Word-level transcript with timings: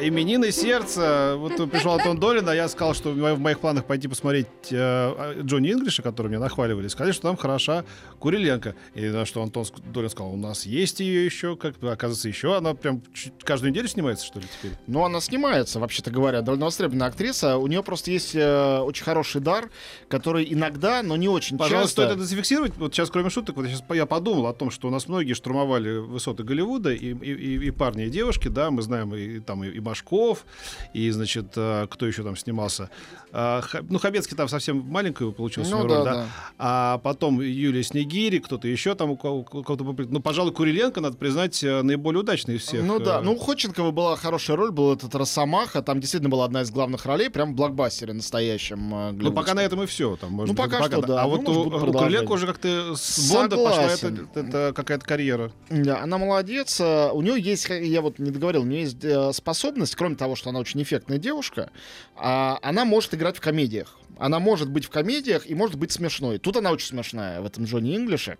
Именины 0.00 0.52
сердца. 0.52 1.34
Вот 1.38 1.70
пришел 1.70 1.92
Антон 1.92 2.20
Долин, 2.20 2.48
а 2.48 2.54
я 2.54 2.68
сказал, 2.68 2.94
что 2.94 3.10
в 3.10 3.38
моих 3.38 3.60
планах 3.60 3.86
пойти 3.86 4.08
посмотреть 4.08 4.46
э, 4.70 5.40
Джонни 5.42 5.72
Инглиша, 5.72 6.02
который 6.02 6.28
мне 6.28 6.38
нахваливали. 6.38 6.88
Сказали, 6.88 7.12
что 7.12 7.22
там 7.22 7.36
хороша 7.36 7.84
Куриленко. 8.18 8.74
И 8.94 9.08
на 9.08 9.24
что 9.24 9.42
Антон 9.42 9.64
Долин 9.92 10.10
сказал, 10.10 10.32
у 10.32 10.36
нас 10.36 10.66
есть 10.66 11.00
ее 11.00 11.24
еще, 11.24 11.56
как 11.56 11.82
оказывается, 11.82 12.28
еще. 12.28 12.56
Она 12.56 12.74
прям 12.74 13.02
каждую 13.42 13.70
неделю 13.70 13.88
снимается, 13.88 14.26
что 14.26 14.38
ли, 14.40 14.46
теперь? 14.58 14.76
Ну, 14.86 15.04
она 15.04 15.20
снимается, 15.20 15.80
вообще-то 15.80 16.10
говоря. 16.10 16.42
Довольно 16.42 16.66
востребованная 16.66 17.08
актриса. 17.08 17.56
У 17.56 17.66
нее 17.66 17.82
просто 17.82 18.10
есть 18.10 18.34
э, 18.34 18.78
очень 18.80 19.04
хороший 19.04 19.40
дар, 19.40 19.70
который 20.08 20.46
иногда, 20.52 21.02
но 21.02 21.16
не 21.16 21.28
очень 21.28 21.56
Пожалуйста, 21.56 22.02
часто... 22.02 22.02
стоит 22.02 22.16
это 22.18 22.26
зафиксировать. 22.26 22.76
Вот 22.76 22.94
сейчас, 22.94 23.10
кроме 23.10 23.30
шуток, 23.30 23.56
вот 23.56 23.66
сейчас 23.66 23.82
я 23.90 24.04
подумал 24.04 24.46
о 24.46 24.52
том, 24.52 24.70
что 24.70 24.88
у 24.88 24.90
нас 24.90 25.08
многие 25.08 25.32
штурмовали 25.32 25.96
высоты 25.96 26.44
Голливуда, 26.44 26.92
и, 26.92 27.14
и, 27.14 27.32
и, 27.32 27.66
и 27.66 27.70
парни, 27.70 28.04
и 28.04 28.10
девушки, 28.10 28.48
да, 28.48 28.70
мы 28.70 28.82
знаем 28.82 29.14
и, 29.14 29.40
там 29.40 29.64
и, 29.64 29.68
и 29.68 29.85
Машков, 29.86 30.44
и, 30.92 31.10
значит, 31.10 31.46
э, 31.56 31.86
кто 31.90 32.06
еще 32.06 32.22
там 32.22 32.36
снимался. 32.36 32.90
А, 33.32 33.62
ну, 33.90 33.98
Хабецкий 33.98 34.36
там 34.36 34.48
совсем 34.48 34.78
маленькую 34.88 35.32
получился 35.32 35.70
Ну 35.72 35.82
роль, 35.82 35.90
да, 35.90 36.04
да. 36.04 36.12
да. 36.14 36.26
А 36.58 36.98
потом 36.98 37.40
Юлия 37.40 37.82
Снегири, 37.82 38.38
кто-то 38.38 38.66
еще 38.68 38.94
там, 38.94 39.10
у 39.10 39.16
кого- 39.16 39.40
у 39.40 39.44
кого-то... 39.44 39.84
Ну, 40.08 40.20
пожалуй, 40.20 40.52
Куриленко, 40.52 41.00
надо 41.00 41.16
признать, 41.16 41.62
э, 41.62 41.82
наиболее 41.82 42.20
удачный 42.20 42.56
из 42.56 42.62
всех. 42.62 42.82
Ну 42.84 42.98
да, 42.98 43.18
э, 43.18 43.22
ну 43.22 43.32
у 43.34 43.38
Ходченкова 43.38 43.90
была 43.90 44.16
хорошая 44.16 44.56
роль, 44.56 44.70
был 44.70 44.92
этот 44.92 45.14
Росомаха, 45.14 45.82
там 45.82 46.00
действительно 46.00 46.30
была 46.30 46.44
одна 46.46 46.62
из 46.62 46.70
главных 46.70 47.04
ролей, 47.06 47.28
прям 47.30 47.52
в 47.52 47.56
блокбастере 47.56 48.12
настоящем. 48.12 48.94
э, 48.94 49.10
Ну, 49.12 49.32
пока 49.32 49.54
на 49.54 49.60
этом 49.62 49.82
и 49.82 49.86
все. 49.86 50.16
Там, 50.16 50.32
может 50.32 50.56
Ну, 50.56 50.62
быть, 50.62 50.72
пока 50.72 50.84
что 50.86 51.02
да. 51.02 51.22
А 51.22 51.26
Ну, 51.26 51.30
вот 51.36 51.48
у, 51.48 51.88
у. 51.88 51.92
Куриленко 51.92 52.32
уже 52.32 52.46
как-то 52.46 52.94
с 52.96 53.30
Бонда 53.32 53.56
пошла 53.56 53.84
это, 53.84 54.12
это 54.34 54.72
какая-то 54.74 55.04
карьера. 55.04 55.52
Да, 55.70 56.02
она 56.02 56.16
молодец. 56.18 56.80
э, 56.80 57.10
У 57.12 57.20
нее 57.22 57.40
есть, 57.40 57.68
я 57.68 58.00
вот 58.00 58.18
не 58.18 58.30
договорил, 58.30 58.62
у 58.62 58.66
нее 58.66 58.82
есть 58.82 59.04
э, 59.04 59.32
способность, 59.76 59.96
кроме 59.96 60.16
того, 60.16 60.36
что 60.36 60.50
она 60.50 60.60
очень 60.60 60.82
эффектная 60.82 61.18
девушка, 61.18 61.70
а, 62.16 62.58
она 62.62 62.84
может 62.84 63.14
играть 63.14 63.36
в 63.36 63.40
комедиях. 63.40 63.98
Она 64.18 64.38
может 64.38 64.70
быть 64.70 64.86
в 64.86 64.90
комедиях 64.90 65.46
и 65.46 65.54
может 65.54 65.76
быть 65.76 65.92
смешной. 65.92 66.38
Тут 66.38 66.56
она 66.56 66.70
очень 66.72 66.88
смешная 66.88 67.40
в 67.40 67.46
этом 67.46 67.64
Джонни 67.64 67.94
Инглише. 67.94 68.38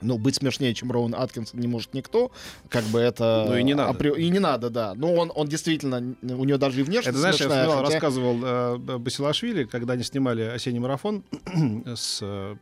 Ну, 0.00 0.18
быть 0.18 0.34
смешнее, 0.34 0.74
чем 0.74 0.90
Роуэн 0.92 1.14
Аткинсон 1.14 1.60
не 1.60 1.66
может 1.68 1.94
никто. 1.94 2.30
Как 2.68 2.84
бы 2.84 2.98
это... 3.00 3.46
Ну, 3.48 3.56
и 3.56 3.62
не 3.62 3.74
надо. 3.74 3.92
апри- 3.96 4.18
И 4.18 4.28
не 4.28 4.38
надо, 4.38 4.68
да. 4.68 4.94
Ну, 4.94 5.14
он, 5.14 5.30
он 5.34 5.46
действительно, 5.46 6.14
у 6.22 6.44
нее 6.44 6.58
даже 6.58 6.80
и 6.80 6.82
внешность 6.82 7.08
Это, 7.08 7.18
знаешь, 7.18 7.36
я 7.36 7.46
смешная. 7.46 7.62
вспоминал, 7.64 7.84
хотя- 7.84 7.94
рассказывал 7.94 8.40
э, 8.44 8.98
Басилашвили, 8.98 9.64
когда 9.64 9.94
они 9.94 10.02
снимали 10.02 10.42
«Осенний 10.42 10.80
марафон» 10.80 11.22
с 11.94 12.18
э, 12.22 12.56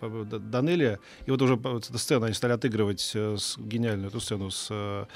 Данелия, 0.51 0.99
и 1.27 1.31
вот 1.31 1.43
уже 1.43 1.57
вот 1.57 1.89
эта 1.89 1.99
сцена, 1.99 2.27
они 2.27 2.35
стали 2.35 2.53
отыгрывать 2.53 3.11
э, 3.15 3.37
с, 3.39 3.57
гениальную 3.59 4.09
эту 4.11 4.21
сцену 4.21 4.51
с 4.51 4.69
э, 4.71 5.07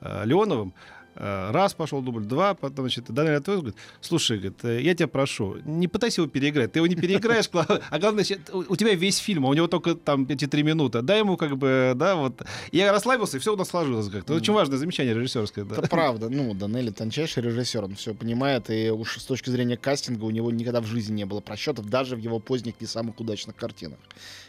э, 0.00 0.22
Леоновым, 0.24 0.72
Э, 0.78 1.03
Раз 1.16 1.74
пошел 1.74 2.02
дубль, 2.02 2.24
два, 2.24 2.54
потом, 2.54 2.84
значит, 2.86 3.04
Данелия 3.08 3.38
отвез, 3.38 3.58
говорит, 3.58 3.76
слушай, 4.00 4.36
говорит, 4.36 4.64
э, 4.64 4.80
я 4.80 4.94
тебя 4.94 5.06
прошу, 5.06 5.58
не 5.64 5.86
пытайся 5.86 6.22
его 6.22 6.30
переиграть, 6.30 6.72
ты 6.72 6.80
его 6.80 6.86
не 6.86 6.96
переиграешь, 6.96 7.48
а 7.52 7.98
главное, 7.98 8.24
у 8.52 8.76
тебя 8.76 8.94
весь 8.94 9.18
фильм, 9.18 9.46
а 9.46 9.48
у 9.48 9.54
него 9.54 9.68
только 9.68 9.94
там 9.94 10.26
эти 10.28 10.46
три 10.46 10.62
минуты, 10.62 11.02
дай 11.02 11.20
ему 11.20 11.36
как 11.36 11.56
бы, 11.56 11.92
да, 11.94 12.16
вот. 12.16 12.42
Я 12.72 12.90
расслабился, 12.92 13.36
и 13.36 13.40
все 13.40 13.54
у 13.54 13.56
нас 13.56 13.68
сложилось 13.68 14.08
как-то. 14.08 14.34
Очень 14.34 14.54
важное 14.54 14.78
замечание 14.78 15.14
режиссерское, 15.14 15.64
да. 15.64 15.76
Это 15.76 15.88
правда. 15.88 16.28
Ну, 16.28 16.52
Данелли 16.54 16.90
тончайший 16.90 17.42
режиссер, 17.42 17.84
он 17.84 17.94
все 17.94 18.14
понимает, 18.14 18.70
и 18.70 18.90
уж 18.90 19.18
с 19.18 19.24
точки 19.24 19.50
зрения 19.50 19.76
кастинга 19.76 20.24
у 20.24 20.30
него 20.30 20.50
никогда 20.50 20.80
в 20.80 20.86
жизни 20.86 21.14
не 21.14 21.26
было 21.26 21.40
просчетов, 21.40 21.88
даже 21.88 22.16
в 22.16 22.18
его 22.18 22.40
поздних 22.40 22.80
не 22.80 22.86
самых 22.86 23.20
удачных 23.20 23.56
картинах. 23.56 23.98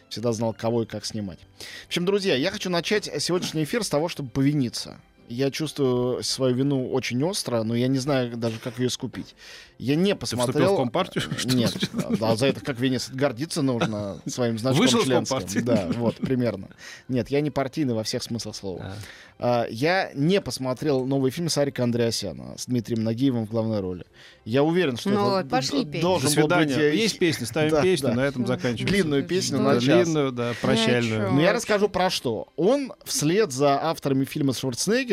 Всегда 0.10 0.32
знал, 0.32 0.54
кого 0.54 0.84
и 0.84 0.86
как 0.86 1.06
снимать. 1.06 1.40
В 1.84 1.88
общем, 1.88 2.06
друзья, 2.06 2.36
я 2.36 2.52
хочу 2.52 2.70
начать 2.70 3.10
сегодняшний 3.20 3.64
эфир 3.64 3.84
с 3.84 3.90
того, 3.90 4.08
чтобы 4.08 4.30
повиниться. 4.30 5.00
Я 5.28 5.50
чувствую 5.52 6.24
свою 6.24 6.56
вину 6.56 6.90
очень 6.92 7.24
остро, 7.24 7.64
но 7.64 7.76
я 7.76 7.88
не 7.88 7.98
знаю 7.98 8.38
даже, 8.38 8.60
как 8.60 8.78
ее 8.80 8.90
скупить. 8.90 9.36
Я 9.78 9.96
не 9.96 10.14
Ты 10.14 10.26
вступил 10.26 10.46
посмотрел... 10.46 10.74
в 10.76 10.78
Компартию? 10.78 11.24
что 11.38 11.50
ли? 11.50 11.56
Нет, 11.56 11.78
да, 12.20 12.36
за 12.36 12.46
это 12.48 12.62
как 12.62 12.80
венец 12.80 13.10
гордиться 13.10 13.62
нужно 13.62 14.22
своим 14.26 14.58
значком 14.58 14.82
Вышел 14.86 15.04
членским. 15.04 15.36
Компартии. 15.38 15.60
Да, 15.60 15.88
вот, 15.98 16.16
примерно. 16.18 16.70
Нет, 17.10 17.30
я 17.30 17.42
не 17.42 17.52
партийный 17.52 17.94
во 17.94 18.04
всех 18.04 18.24
смыслах 18.24 18.56
слова. 18.56 18.94
А. 19.38 19.64
А, 19.64 19.68
Я 19.70 20.12
не 20.14 20.40
посмотрел 20.40 21.06
новый 21.06 21.30
фильм 21.32 21.50
Сарика 21.50 21.84
Андреасяна 21.84 22.58
с 22.58 22.68
Дмитрием 22.68 23.04
Нагиевым 23.04 23.48
в 23.48 23.50
главной 23.50 23.82
роли. 23.82 24.06
Я 24.46 24.64
уверен, 24.64 24.96
что 24.96 25.10
Ну, 25.10 25.36
это 25.38 25.50
пошли 25.50 25.84
д- 25.84 25.92
петь. 25.92 26.02
До 26.02 26.08
должен 26.08 26.28
был 26.28 26.34
свидания. 26.44 26.66
быть... 26.68 26.78
э, 26.78 26.96
Есть 26.96 27.20
песня, 27.20 27.46
ставим 27.46 27.72
Да, 27.72 27.82
песню, 27.82 28.10
да. 28.10 28.14
на 28.16 28.22
этом 28.22 28.48
заканчиваем. 28.48 28.88
Длинную 28.94 29.26
песню 29.26 29.58
Да. 29.58 29.64
на 29.74 29.82
час. 29.82 30.06
Длинную, 30.06 30.32
да, 30.32 30.54
прощальную. 30.62 31.34
Но 31.34 31.42
я 31.42 31.48
чём. 31.48 31.56
расскажу 31.56 31.90
про 31.90 32.10
что. 32.10 32.48
Он 32.56 32.94
вслед 33.04 33.52
за 33.52 33.82
авторами 33.84 34.24
фильма 34.24 34.54
с 34.54 34.64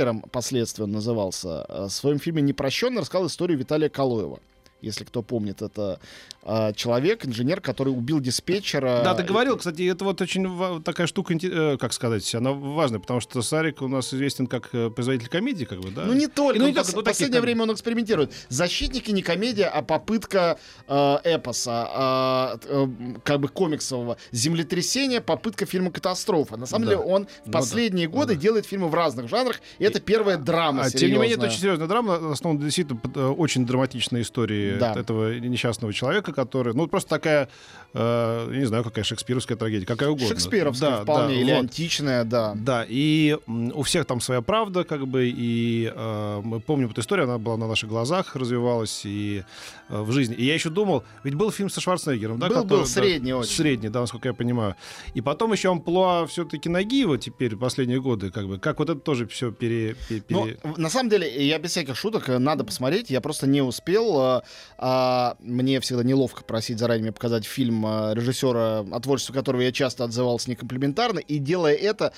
Шварценеггером, 0.03 0.23
последствия 0.31 0.87
назывался, 0.87 1.65
э, 1.69 1.85
в 1.85 1.91
своем 1.91 2.19
фильме 2.19 2.43
«Непрощенный» 2.43 3.01
рассказал 3.01 3.27
историю 3.29 3.59
Виталия 3.59 3.89
Калоева. 3.89 4.41
Если 4.83 5.05
кто 5.05 5.23
помнит, 5.23 5.63
это 5.63 5.99
э, 6.43 6.73
человек, 6.75 7.25
инженер, 7.25 7.61
который 7.61 7.91
убил 7.91 8.21
диспетчера. 8.21 9.03
Да, 9.05 9.15
ты 9.15 9.23
говорил, 9.23 9.57
кстати, 9.57 9.83
это 9.89 10.05
вот 10.05 10.21
очень 10.21 10.83
такая 10.83 11.07
штука, 11.07 11.35
э, 11.35 11.77
как 11.79 11.93
сказать, 11.93 12.35
она 12.35 12.53
важная, 12.53 12.99
потому 13.01 13.21
что 13.21 13.41
Сарик 13.43 13.81
у 13.83 13.89
нас 13.89 14.13
известен 14.13 14.47
как 14.47 14.71
э, 14.75 14.91
производитель 14.91 15.29
комедии, 15.29 15.65
как 15.65 15.81
бы, 15.81 15.91
да? 15.91 16.05
Ну 16.05 16.13
не 16.15 16.27
только. 16.27 16.59
Ну, 16.59 16.65
он 16.65 16.71
не 16.71 16.75
только, 16.77 16.91
ну, 16.95 17.01
в 17.01 17.05
таких, 17.05 17.13
последнее 17.19 17.41
как- 17.41 17.45
время 17.45 17.63
он 17.63 17.73
экспериментирует. 17.73 18.33
Защитники 18.49 19.11
не 19.13 19.23
комедия, 19.23 19.67
а 19.67 19.83
попытка 19.83 20.59
э, 20.89 21.17
эпоса, 21.25 22.59
э, 22.65 22.67
э, 22.69 22.87
как 23.25 23.41
бы 23.41 23.49
комиксового. 23.49 24.17
Землетрясение, 24.33 25.21
попытка 25.21 25.65
фильма 25.67 25.91
катастрофа. 25.91 26.57
На 26.57 26.67
самом 26.67 26.87
Да. 26.87 26.91
деле 26.97 27.03
он 27.05 27.25
в 27.25 27.29
Ну 27.47 27.53
да. 27.53 27.59
последние 27.59 28.09
Ну 28.09 28.15
годы 28.15 28.35
да. 28.35 28.41
делает 28.41 28.67
фильмы 28.67 28.89
в 28.89 28.95
разных 28.95 29.29
жанрах. 29.29 29.61
И 29.79 29.85
это 29.85 30.01
первая 30.01 30.37
драма. 30.39 30.83
А 30.83 30.91
тем 30.91 31.11
не 31.11 31.15
менее, 31.19 31.19
это 31.19 31.43
серьезная. 31.43 31.49
очень 31.51 31.61
серьезная 31.61 31.87
драма, 31.87 32.33
основана 32.33 32.61
действительно 32.61 32.99
под, 32.99 33.17
э, 33.17 33.27
очень 33.27 33.65
драматичной 33.67 34.23
истории 34.23 34.72
Да. 34.79 34.95
этого 34.95 35.39
несчастного 35.39 35.93
человека, 35.93 36.33
который, 36.33 36.75
ну, 36.75 36.87
просто 36.87 37.09
такая, 37.11 37.49
э, 37.95 38.49
я 38.53 38.59
не 38.59 38.65
знаю, 38.65 38.85
какая 38.85 39.05
шекспировская 39.05 39.57
трагедия, 39.57 39.87
какая 39.87 40.09
угодно. 40.11 40.29
Шекспировская 40.29 40.91
Да, 40.91 41.03
вполне, 41.03 41.35
да, 41.37 41.41
или 41.41 41.53
вот. 41.53 41.61
античная, 41.61 42.25
да. 42.25 42.53
Да, 42.57 42.85
и 42.89 43.37
у 43.47 43.83
всех 43.83 44.07
там 44.07 44.21
своя 44.21 44.41
правда, 44.43 44.85
как 44.85 45.07
бы, 45.07 45.29
и 45.29 45.93
э, 45.95 46.41
мы 46.45 46.61
помним 46.61 46.91
эту 46.91 47.01
историю, 47.01 47.25
она 47.25 47.39
была 47.39 47.57
на 47.57 47.67
наших 47.69 47.89
глазах, 47.89 48.35
развивалась 48.37 49.03
и 49.05 49.43
э, 49.89 50.01
в 50.03 50.11
жизни. 50.13 50.35
И 50.37 50.45
я 50.45 50.55
еще 50.55 50.71
думал, 50.71 51.05
ведь 51.25 51.35
был 51.35 51.51
фильм 51.51 51.69
со 51.71 51.81
Шварценеггером, 51.81 52.39
да? 52.39 52.49
Был, 52.49 52.55
который- 52.57 52.69
был, 52.69 52.79
да, 52.81 52.87
средний 52.87 53.33
очень. 53.35 53.53
Средний, 53.57 53.89
да, 53.89 54.01
насколько 54.01 54.29
я 54.29 54.35
понимаю. 54.35 54.75
И 55.15 55.21
потом 55.21 55.53
еще 55.53 55.71
амплуа 55.71 56.27
все-таки 56.27 56.69
Нагиева 56.69 57.19
теперь, 57.19 57.57
последние 57.57 58.01
годы, 58.01 58.31
как 58.31 58.47
бы, 58.49 58.59
как 58.59 58.79
вот 58.79 58.91
это 58.91 59.01
тоже 59.01 59.27
все 59.27 59.51
пере... 59.53 59.97
пере- 60.09 60.23
Ну, 60.31 60.45
пере- 60.47 60.59
в- 60.63 60.79
на 60.79 60.89
самом 60.91 61.11
деле, 61.11 61.47
я 61.47 61.59
без 61.59 61.71
всяких 61.71 61.97
шуток, 61.97 62.29
э, 62.29 62.39
надо 62.39 62.65
посмотреть. 62.65 63.11
Я 63.11 63.21
просто 63.21 63.47
не 63.47 63.61
успел. 63.63 64.43
А, 64.79 65.37
мне 65.41 65.81
всегда 65.81 66.03
неловко 66.03 66.45
просить 66.45 66.79
заранее 66.79 67.03
мне 67.03 67.13
показать 67.13 67.45
фильм 67.45 67.85
а, 67.87 68.13
режиссера, 68.15 68.81
о 68.81 69.01
творчестве 69.01 69.35
которого 69.35 69.61
я 69.61 69.73
часто 69.73 70.05
отзывался 70.05 70.51
некомплиментарно. 70.51 71.19
И 71.19 71.39
делая 71.39 71.75
это, 71.75 72.13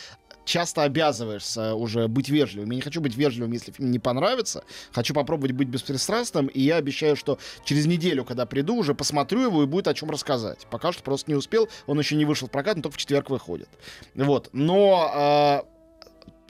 часто 0.45 0.83
обязываешься 0.83 1.75
уже 1.75 2.09
быть 2.09 2.29
вежливым. 2.29 2.71
Я 2.71 2.77
не 2.77 2.83
хочу 2.83 3.01
быть 3.01 3.17
вежливым, 3.17 3.53
если 3.53 3.73
фильм 3.73 3.91
не 3.91 3.99
понравится. 3.99 4.65
Хочу 4.93 5.15
попробовать 5.15 5.53
быть 5.53 5.69
беспристрастным. 5.69 6.47
И 6.47 6.61
я 6.61 6.77
обещаю, 6.77 7.17
что 7.17 7.39
через 7.65 7.87
неделю, 7.87 8.25
когда 8.25 8.47
приду, 8.47 8.77
уже 8.77 8.95
посмотрю 8.95 9.43
его 9.43 9.63
и 9.63 9.67
будет 9.67 9.89
о 9.89 9.95
чем 9.95 10.11
рассказать. 10.11 10.67
Пока 10.71 10.93
что 10.93 11.03
просто 11.03 11.31
не 11.31 11.37
успел. 11.37 11.69
Он 11.87 11.99
еще 11.99 12.17
не 12.17 12.25
вышел 12.25 12.49
в 12.49 12.51
прокат, 12.51 12.77
но 12.77 12.83
только 12.83 12.97
в 12.97 13.01
четверг 13.01 13.31
выходит. 13.31 13.69
Вот. 14.15 14.51
Но 14.53 15.11
а, 15.13 15.65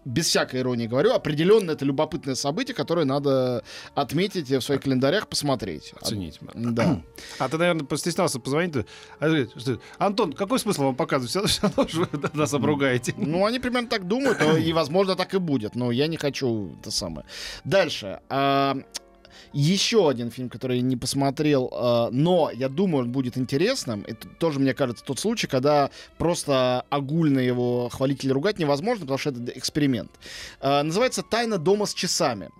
без 0.04 0.26
всякой 0.26 0.60
иронии 0.60 0.86
говорю, 0.86 1.12
определенно 1.12 1.72
это 1.72 1.84
любопытное 1.84 2.34
событие, 2.34 2.74
которое 2.74 3.04
надо 3.04 3.62
отметить 3.94 4.50
в 4.50 4.60
своих 4.60 4.82
календарях, 4.82 5.28
посмотреть. 5.28 5.92
Оценить. 6.00 6.38
Да. 6.54 7.00
А 7.38 7.48
ты, 7.48 7.58
наверное, 7.58 7.84
постеснялся 7.84 8.38
позвонить. 8.38 8.74
А 9.18 9.24
ты 9.24 9.26
говоришь, 9.26 9.48
что, 9.56 9.78
Антон, 9.98 10.32
какой 10.32 10.58
смысл 10.58 10.84
вам 10.84 10.96
показывать? 10.96 11.30
Все 11.50 11.62
равно 11.62 11.88
же 11.88 12.00
вы 12.00 12.30
нас 12.32 12.54
обругаете. 12.54 13.14
Ну, 13.16 13.44
они 13.44 13.58
примерно 13.58 13.88
так 13.88 14.06
думают, 14.06 14.40
и, 14.58 14.72
возможно, 14.72 15.16
так 15.16 15.34
и 15.34 15.38
будет. 15.38 15.74
Но 15.74 15.90
я 15.90 16.06
не 16.06 16.16
хочу 16.16 16.76
это 16.80 16.90
самое. 16.90 17.26
Дальше. 17.64 18.20
Еще 19.52 20.08
один 20.08 20.30
фильм, 20.30 20.48
который 20.48 20.78
я 20.78 20.82
не 20.82 20.96
посмотрел, 20.96 21.70
э, 21.72 22.08
но 22.10 22.50
я 22.52 22.68
думаю, 22.68 23.04
он 23.04 23.12
будет 23.12 23.38
интересным. 23.38 24.04
Это 24.06 24.28
тоже, 24.28 24.60
мне 24.60 24.74
кажется, 24.74 25.04
тот 25.04 25.18
случай, 25.18 25.46
когда 25.46 25.90
просто 26.18 26.84
огульно 26.90 27.38
его 27.38 27.88
хвалить 27.88 28.24
или 28.24 28.32
ругать 28.32 28.58
невозможно, 28.58 29.02
потому 29.02 29.18
что 29.18 29.30
это 29.30 29.52
эксперимент. 29.56 30.10
Э, 30.60 30.82
называется 30.82 31.22
«Тайна 31.22 31.58
дома 31.58 31.86
с 31.86 31.94
часами». 31.94 32.50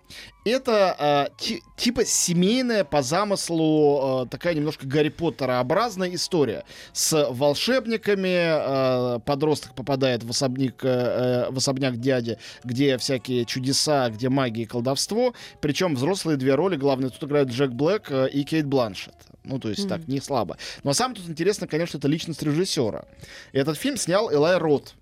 Это 0.44 0.94
э, 0.99 1.35
ти, 1.38 1.62
типа 1.76 2.05
семейная 2.05 2.85
по 2.85 3.00
замыслу 3.03 4.25
э, 4.25 4.29
такая 4.29 4.55
немножко 4.55 4.87
Гарри 4.87 5.09
Поттерообразная 5.09 6.15
история 6.15 6.65
с 6.93 7.29
волшебниками. 7.31 9.17
Э, 9.17 9.20
подросток 9.20 9.75
попадает 9.75 10.23
в 10.23 10.31
особняк, 10.31 10.85
э, 10.85 11.49
в 11.50 11.56
особняк 11.56 11.97
дяди, 11.97 12.38
где 12.62 12.99
всякие 12.99 13.47
чудеса, 13.47 14.11
где 14.11 14.29
магия 14.29 14.65
и 14.65 14.67
колдовство. 14.67 15.35
Причем 15.62 15.94
взрослые 15.94 16.37
две 16.37 16.55
роли, 16.55 16.63
главные 16.72 17.11
тут 17.11 17.25
играют 17.25 17.50
Джек 17.50 17.70
Блэк 17.70 18.11
э, 18.11 18.28
и 18.31 18.44
Кейт 18.44 18.66
Бланшетт. 18.66 19.14
Ну, 19.44 19.58
то 19.58 19.69
есть 19.69 19.84
mm-hmm. 19.84 19.88
так, 19.88 20.08
не 20.08 20.20
слабо. 20.20 20.56
Но 20.82 20.93
самое 20.94 21.20
тут 21.20 21.28
интересно, 21.28 21.66
конечно, 21.66 21.99
это 21.99 22.08
личность 22.08 22.43
режиссера. 22.43 23.05
Этот 23.52 23.76
фильм 23.78 23.96
снял 23.96 24.32
Элай 24.32 24.56
Рот 24.56 24.94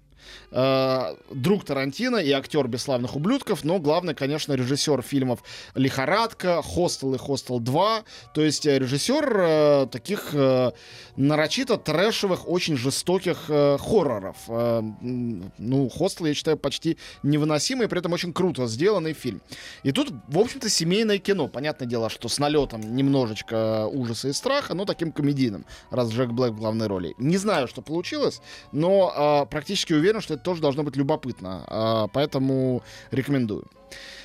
э, 0.53 1.17
друг 1.31 1.65
Тарантино 1.65 2.17
и 2.17 2.31
актер 2.31 2.69
«Бесславных 2.69 3.17
ублюдков», 3.17 3.65
но 3.65 3.79
главное, 3.79 4.15
конечно, 4.15 4.53
режиссер 4.53 5.03
фильмов 5.03 5.43
«Лихорадка», 5.75 6.63
«Хостел» 6.63 7.15
и 7.15 7.19
«Хостел 7.19 7.61
2». 7.61 8.05
То 8.35 8.43
есть 8.43 8.67
э, 8.67 8.79
режиссер 8.79 9.37
э, 9.37 9.87
таких 9.91 10.31
э, 10.35 10.73
нарочито 11.17 11.77
трэшевых, 11.77 12.49
очень 12.49 12.77
жестоких 12.77 13.45
э, 13.49 13.79
хорроров. 13.79 14.37
Э, 14.49 14.83
ну, 15.01 15.89
«Хостел», 15.89 16.27
я 16.27 16.35
считаю, 16.35 16.57
почти 16.57 16.99
невыносимый, 17.23 17.89
при 17.89 17.99
этом 17.99 18.13
очень 18.13 18.33
круто 18.33 18.67
сделанный 18.67 19.13
фильм. 19.13 19.43
И 19.83 19.93
тут, 19.93 20.13
в 20.29 20.39
общем-то, 20.39 20.69
семейное 20.69 21.19
кино. 21.19 21.49
Понятное 21.49 21.89
дело, 21.89 22.11
что 22.11 22.29
с 22.29 22.39
налетом 22.39 22.95
немножечко 22.95 23.87
ужаса 23.87 24.29
и 24.29 24.33
страха, 24.33 24.75
но 24.75 24.85
таким 24.85 25.13
комедийным, 25.13 25.65
раз 25.91 26.11
Джек 26.11 26.31
Блэк 26.31 26.53
в 26.53 26.59
главной 26.59 26.87
роли. 26.87 27.15
Не 27.19 27.37
знаю, 27.37 27.69
что 27.69 27.83
получилось, 27.83 28.41
но 28.73 29.45
э, 29.45 29.51
практически 29.51 29.93
уверен, 29.93 30.21
что 30.21 30.35
это 30.35 30.42
тоже 30.43 30.61
должно 30.61 30.83
быть 30.83 30.97
любопытно. 30.97 31.65
А, 31.67 32.09
поэтому 32.09 32.83
рекомендую. 33.11 33.67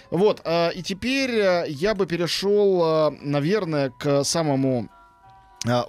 Вот, 0.10 0.42
а, 0.46 0.70
и 0.70 0.82
теперь 0.82 1.32
э, 1.32 1.66
я 1.68 1.94
бы 1.94 2.06
перешел, 2.06 2.82
а, 2.84 3.14
наверное, 3.22 3.90
к 3.90 4.24
самому 4.24 4.90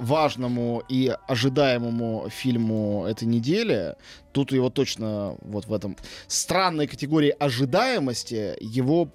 важному 0.00 0.82
и 0.88 1.14
ожидаемому 1.28 2.28
фильму 2.30 3.04
этой 3.06 3.28
недели. 3.28 3.94
Тут 4.32 4.50
его 4.50 4.70
точно 4.70 5.36
вот 5.42 5.66
в 5.66 5.74
этом 5.74 5.94
странной 6.26 6.88
категории 6.88 7.36
ожидаемости 7.38 8.56
его 8.60 9.10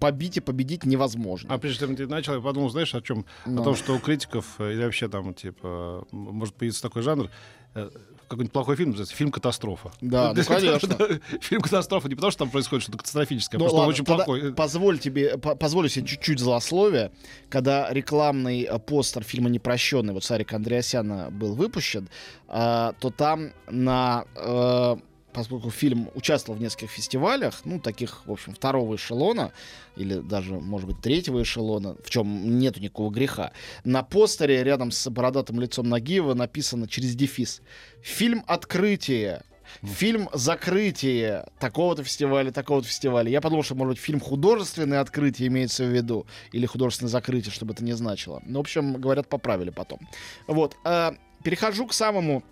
побить 0.00 0.36
и 0.36 0.40
победить 0.40 0.84
невозможно. 0.84 1.52
А 1.52 1.58
прежде 1.58 1.86
чем 1.86 1.96
ты 1.96 2.06
начал, 2.06 2.34
я 2.34 2.40
подумал, 2.40 2.70
знаешь, 2.70 2.94
о 2.94 3.00
чем? 3.00 3.26
Но. 3.44 3.62
О 3.62 3.64
том, 3.64 3.76
что 3.76 3.94
у 3.94 3.98
критиков 3.98 4.46
э, 4.58 4.72
или 4.72 4.84
вообще 4.84 5.08
там, 5.08 5.34
типа, 5.34 6.06
может 6.12 6.54
появиться 6.54 6.82
такой 6.82 7.02
жанр, 7.02 7.30
э, 7.74 7.90
какой-нибудь 8.28 8.52
плохой 8.52 8.76
фильм 8.76 8.90
называется 8.90 9.14
фильм 9.14 9.30
катастрофа. 9.30 9.92
Да, 10.00 10.32
ну, 10.36 10.44
конечно. 10.44 10.96
фильм 11.40 11.60
катастрофа 11.60 12.08
не 12.08 12.14
потому, 12.14 12.30
что 12.30 12.40
там 12.40 12.50
происходит 12.50 12.82
что-то 12.82 12.98
катастрофическое, 12.98 13.58
а 13.58 13.60
ну, 13.60 13.64
просто 13.64 13.76
ладно, 13.76 13.88
он 13.88 13.94
очень 13.94 14.04
плохой. 14.04 14.54
Позволь 14.54 14.98
тебе, 14.98 15.38
позволю 15.38 15.88
себе 15.88 16.06
чуть-чуть 16.06 16.38
злословия. 16.38 17.12
Когда 17.48 17.92
рекламный 17.92 18.62
э, 18.62 18.78
постер 18.78 19.22
фильма 19.22 19.48
«Непрощенный» 19.48 20.12
вот 20.12 20.24
Сарика 20.24 20.56
Андреасяна 20.56 21.30
был 21.30 21.54
выпущен, 21.54 22.08
э, 22.48 22.92
то 22.98 23.10
там 23.10 23.52
на 23.68 24.24
э, 24.34 24.96
поскольку 25.36 25.68
фильм 25.68 26.08
участвовал 26.14 26.58
в 26.58 26.62
нескольких 26.62 26.90
фестивалях, 26.90 27.60
ну, 27.66 27.78
таких, 27.78 28.26
в 28.26 28.32
общем, 28.32 28.54
второго 28.54 28.96
эшелона, 28.96 29.52
или 29.94 30.14
даже, 30.14 30.54
может 30.54 30.88
быть, 30.88 31.02
третьего 31.02 31.42
эшелона, 31.42 31.94
в 32.02 32.08
чем 32.08 32.58
нету 32.58 32.80
никакого 32.80 33.10
греха, 33.10 33.52
на 33.84 34.02
постере 34.02 34.64
рядом 34.64 34.90
с 34.90 35.10
бородатым 35.10 35.60
лицом 35.60 35.90
Нагиева 35.90 36.32
написано 36.32 36.88
через 36.88 37.14
дефис 37.14 37.60
«Фильм 38.02 38.44
«Открытие», 38.46 39.42
фильм 39.82 40.30
«Закрытие» 40.32 41.44
такого-то 41.58 42.02
фестиваля, 42.02 42.50
такого-то 42.50 42.88
фестиваля. 42.88 43.28
Я 43.28 43.42
подумал, 43.42 43.62
что, 43.62 43.74
может 43.74 43.96
быть, 43.96 44.02
фильм 44.02 44.20
«Художественное 44.20 45.02
открытие» 45.02 45.48
имеется 45.48 45.84
в 45.84 45.94
виду, 45.94 46.26
или 46.52 46.64
«Художественное 46.64 47.10
закрытие», 47.10 47.52
чтобы 47.52 47.74
это 47.74 47.84
не 47.84 47.92
значило. 47.92 48.42
Ну, 48.46 48.56
в 48.56 48.62
общем, 48.62 48.94
говорят, 48.94 49.28
поправили 49.28 49.68
потом. 49.68 49.98
Вот. 50.46 50.78
Э, 50.86 51.10
перехожу 51.44 51.86
к 51.86 51.92
самому 51.92 52.42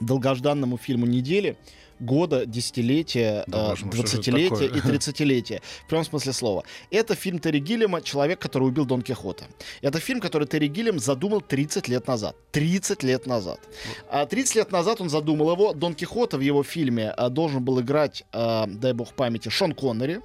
долгожданному 0.00 0.76
фильму 0.76 1.06
недели— 1.06 1.56
года, 2.00 2.46
десятилетия, 2.46 3.44
да, 3.46 3.74
э, 3.74 3.84
двадцатилетия 3.84 4.68
и 4.68 4.80
тридцатилетия. 4.80 5.62
В 5.84 5.88
прямом 5.88 6.04
смысле 6.04 6.32
слова. 6.32 6.64
Это 6.90 7.14
фильм 7.14 7.38
Терри 7.38 7.58
Гиллиама 7.58 8.02
«Человек, 8.02 8.38
который 8.38 8.64
убил 8.64 8.84
Дон 8.84 9.02
Кихота». 9.02 9.44
Это 9.82 10.00
фильм, 10.00 10.20
который 10.20 10.46
Терри 10.46 10.68
Гиллиам 10.68 10.98
задумал 10.98 11.40
30 11.40 11.88
лет 11.88 12.06
назад. 12.06 12.36
30 12.52 13.02
лет 13.02 13.26
назад. 13.26 13.60
А 14.08 14.26
30 14.26 14.56
лет 14.56 14.72
назад 14.72 15.00
он 15.00 15.10
задумал 15.10 15.52
его. 15.52 15.72
Дон 15.72 15.94
Кихота 15.94 16.38
в 16.38 16.40
его 16.40 16.62
фильме 16.62 17.10
а, 17.10 17.28
должен 17.28 17.62
был 17.62 17.80
играть, 17.80 18.24
а, 18.32 18.66
дай 18.66 18.92
бог 18.92 19.12
памяти, 19.12 19.48
Шон 19.48 19.72
Коннери. 19.72 20.20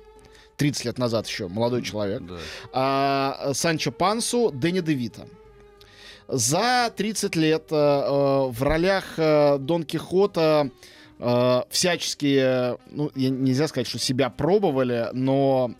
30 0.57 0.85
лет 0.85 0.97
назад 0.97 1.27
еще, 1.27 1.47
молодой 1.47 1.81
человек. 1.81 2.21
Да. 2.21 2.37
А, 2.71 3.51
Санчо 3.53 3.91
Пансу, 3.91 4.51
Дэнни 4.51 4.79
Девита. 4.79 5.27
За 6.27 6.91
30 6.95 7.35
лет 7.35 7.67
а, 7.71 8.47
в 8.47 8.63
ролях 8.63 9.15
а, 9.17 9.57
Дон 9.57 9.83
Кихота 9.83 10.69
э, 10.71 10.94
всячески, 11.69 12.77
ну, 12.91 13.11
нельзя 13.15 13.67
сказать, 13.67 13.87
что 13.87 13.99
себя 13.99 14.29
пробовали, 14.29 15.09
но 15.13 15.71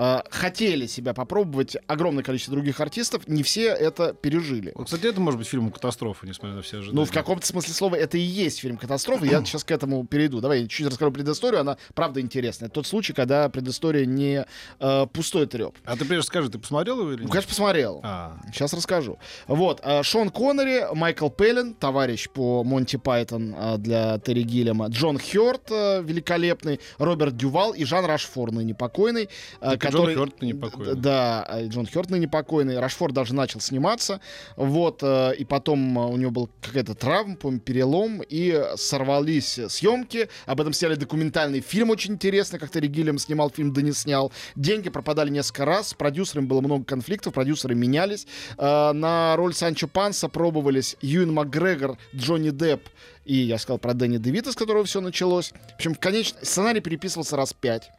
э, 0.00 0.22
хотели 0.30 0.86
себя 0.86 1.14
попробовать 1.14 1.76
огромное 1.86 2.24
количество 2.24 2.54
других 2.54 2.80
артистов, 2.80 3.28
не 3.28 3.42
все 3.42 3.68
это 3.68 4.14
пережили. 4.14 4.72
Вот, 4.74 4.86
кстати, 4.86 5.06
это 5.06 5.20
может 5.20 5.38
быть 5.38 5.48
фильм 5.48 5.70
катастрофа, 5.70 6.26
несмотря 6.26 6.56
на 6.56 6.62
все 6.62 6.78
ожидания. 6.78 6.96
Ну, 6.96 7.04
в 7.04 7.12
каком-то 7.12 7.46
смысле 7.46 7.74
слова 7.74 7.94
это 7.96 8.16
и 8.16 8.20
есть 8.20 8.60
фильм 8.60 8.76
катастрофа. 8.76 9.24
Я 9.24 9.44
сейчас 9.44 9.64
к 9.64 9.70
этому 9.70 10.06
перейду. 10.06 10.40
Давай 10.40 10.62
я 10.62 10.68
чуть 10.68 10.86
расскажу 10.86 11.12
предысторию, 11.12 11.60
она 11.60 11.76
правда 11.94 12.20
интересная. 12.20 12.68
Это 12.68 12.76
тот 12.76 12.86
случай, 12.86 13.12
когда 13.12 13.48
предыстория 13.48 14.06
не 14.06 14.46
э, 14.78 15.06
пустой 15.12 15.46
треп. 15.46 15.76
А 15.84 15.96
ты 15.96 16.04
прежде 16.04 16.26
скажи, 16.26 16.48
ты 16.48 16.58
посмотрел 16.58 17.00
его 17.00 17.10
или 17.10 17.18
нет? 17.18 17.26
Ну, 17.26 17.30
конечно, 17.30 17.48
посмотрел. 17.48 18.00
А. 18.02 18.38
Сейчас 18.52 18.72
расскажу. 18.72 19.18
Вот, 19.46 19.80
э, 19.82 20.02
Шон 20.02 20.30
Коннери, 20.30 20.86
Майкл 20.94 21.28
Пейлин, 21.28 21.74
товарищ 21.74 22.28
по 22.30 22.64
Монти 22.64 22.96
Пайтон 22.96 23.54
э, 23.56 23.76
для 23.78 24.18
Терри 24.18 24.42
Гиллема, 24.42 24.88
Джон 24.88 25.18
Хёрт, 25.18 25.70
э, 25.70 26.02
великолепный, 26.02 26.80
Роберт 26.98 27.36
Дювал 27.36 27.72
и 27.72 27.84
Жан 27.84 28.04
Рошфор, 28.04 28.52
ныне 28.52 28.74
покойный. 28.74 29.28
Э, 29.60 29.76
который... 29.90 30.14
Джон 30.14 30.24
Хёрт 30.24 30.40
ныне 30.40 30.54
покойный. 30.54 30.94
Да, 30.96 31.46
э, 31.48 31.66
Джон 31.68 31.86
Хёрт 31.86 32.10
ныне 32.10 32.28
покойный. 32.28 32.78
Рошфор 32.78 33.12
даже 33.12 33.34
начал 33.34 33.60
сниматься. 33.60 34.20
Вот, 34.56 35.00
э, 35.02 35.34
и 35.36 35.44
потом 35.44 35.98
э, 35.98 36.06
у 36.06 36.16
него 36.16 36.30
был 36.30 36.50
какая-то 36.60 36.94
травма, 36.94 37.36
по 37.36 37.50
перелом, 37.58 38.22
и 38.28 38.62
сорвались 38.76 39.58
съемки. 39.68 40.28
Об 40.46 40.60
этом 40.60 40.72
сняли 40.72 40.94
документальный 40.94 41.60
фильм 41.60 41.90
очень 41.90 42.14
интересный, 42.14 42.58
как 42.58 42.70
Терри 42.70 42.86
Гиллем 42.86 43.18
снимал 43.18 43.50
фильм, 43.50 43.72
да 43.72 43.82
не 43.82 43.92
снял. 43.92 44.32
Деньги 44.56 44.88
пропадали 44.90 45.30
несколько 45.30 45.64
раз, 45.64 45.88
с 45.88 45.94
продюсерами 45.94 46.46
было 46.46 46.60
много 46.60 46.84
конфликтов, 46.84 47.34
продюсеры 47.34 47.74
менялись. 47.74 48.26
На 48.58 49.34
роль 49.36 49.54
Санчо 49.54 49.88
Панса 49.88 50.28
пробовались 50.28 50.96
Юин 51.00 51.32
Макгрегор, 51.32 51.98
Джонни 52.14 52.50
Депп 52.50 52.88
и 53.24 53.36
я 53.36 53.58
сказал 53.58 53.78
про 53.78 53.94
Дэнни 53.94 54.18
Девита, 54.18 54.50
с 54.50 54.56
которого 54.56 54.84
все 54.84 55.00
началось. 55.00 55.52
В 55.72 55.74
общем, 55.76 55.94
конечно, 55.94 56.38
сценарий 56.42 56.80
переписывался 56.80 57.36
раз 57.36 57.52
пять. 57.52 57.90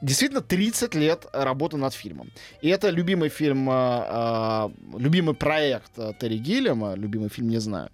Действительно, 0.00 0.40
30 0.40 0.94
лет 0.94 1.26
работы 1.32 1.76
над 1.76 1.94
фильмом. 1.94 2.30
И 2.62 2.68
это 2.68 2.90
любимый 2.90 3.28
фильм, 3.28 3.70
э, 3.70 3.72
э, 3.72 4.68
любимый 4.98 5.34
проект 5.34 5.92
э, 5.96 6.12
Терри 6.18 6.38
Гиллиама, 6.38 6.94
любимый 6.94 7.28
фильм, 7.28 7.48
не 7.48 7.60
знаю. 7.60 7.90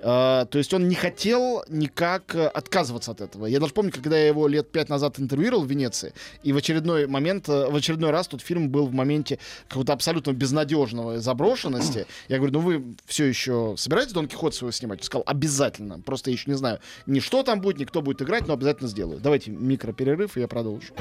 Э, 0.00 0.46
то 0.50 0.58
есть 0.58 0.72
он 0.74 0.88
не 0.88 0.94
хотел 0.94 1.64
никак 1.68 2.34
отказываться 2.34 3.12
от 3.12 3.20
этого. 3.20 3.46
Я 3.46 3.60
даже 3.60 3.72
помню, 3.72 3.92
когда 3.92 4.18
я 4.18 4.26
его 4.26 4.48
лет 4.48 4.72
пять 4.72 4.88
назад 4.88 5.20
интервьюировал 5.20 5.64
в 5.64 5.70
Венеции, 5.70 6.12
и 6.42 6.52
в 6.52 6.56
очередной 6.56 7.06
момент, 7.06 7.46
в 7.46 7.76
очередной 7.76 8.10
раз 8.10 8.26
тот 8.26 8.40
фильм 8.40 8.70
был 8.70 8.86
в 8.86 8.92
моменте 8.92 9.38
какого-то 9.68 9.92
абсолютно 9.92 10.32
безнадежного 10.32 11.20
заброшенности. 11.20 12.06
Я 12.28 12.38
говорю, 12.38 12.54
ну 12.54 12.60
вы 12.60 12.96
все 13.06 13.26
еще 13.26 13.74
собираетесь 13.76 14.12
Дон 14.12 14.28
Кихот 14.28 14.54
своего 14.54 14.72
снимать? 14.72 15.00
Он 15.00 15.04
сказал, 15.04 15.24
обязательно. 15.26 16.00
Просто 16.00 16.21
Просто 16.22 16.30
еще 16.30 16.50
не 16.50 16.56
знаю 16.56 16.78
ни 17.06 17.18
что 17.18 17.42
там 17.42 17.60
будет, 17.60 17.78
ни 17.78 17.84
кто 17.84 18.00
будет 18.00 18.22
играть, 18.22 18.46
но 18.46 18.54
обязательно 18.54 18.88
сделаю. 18.88 19.20
Давайте 19.20 19.50
микроперерыв, 19.50 20.36
и 20.36 20.40
я 20.40 20.46
продолжу. 20.46 20.94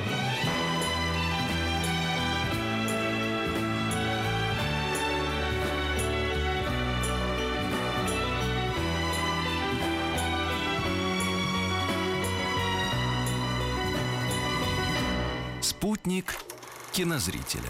Кинозрителя. 16.91 17.69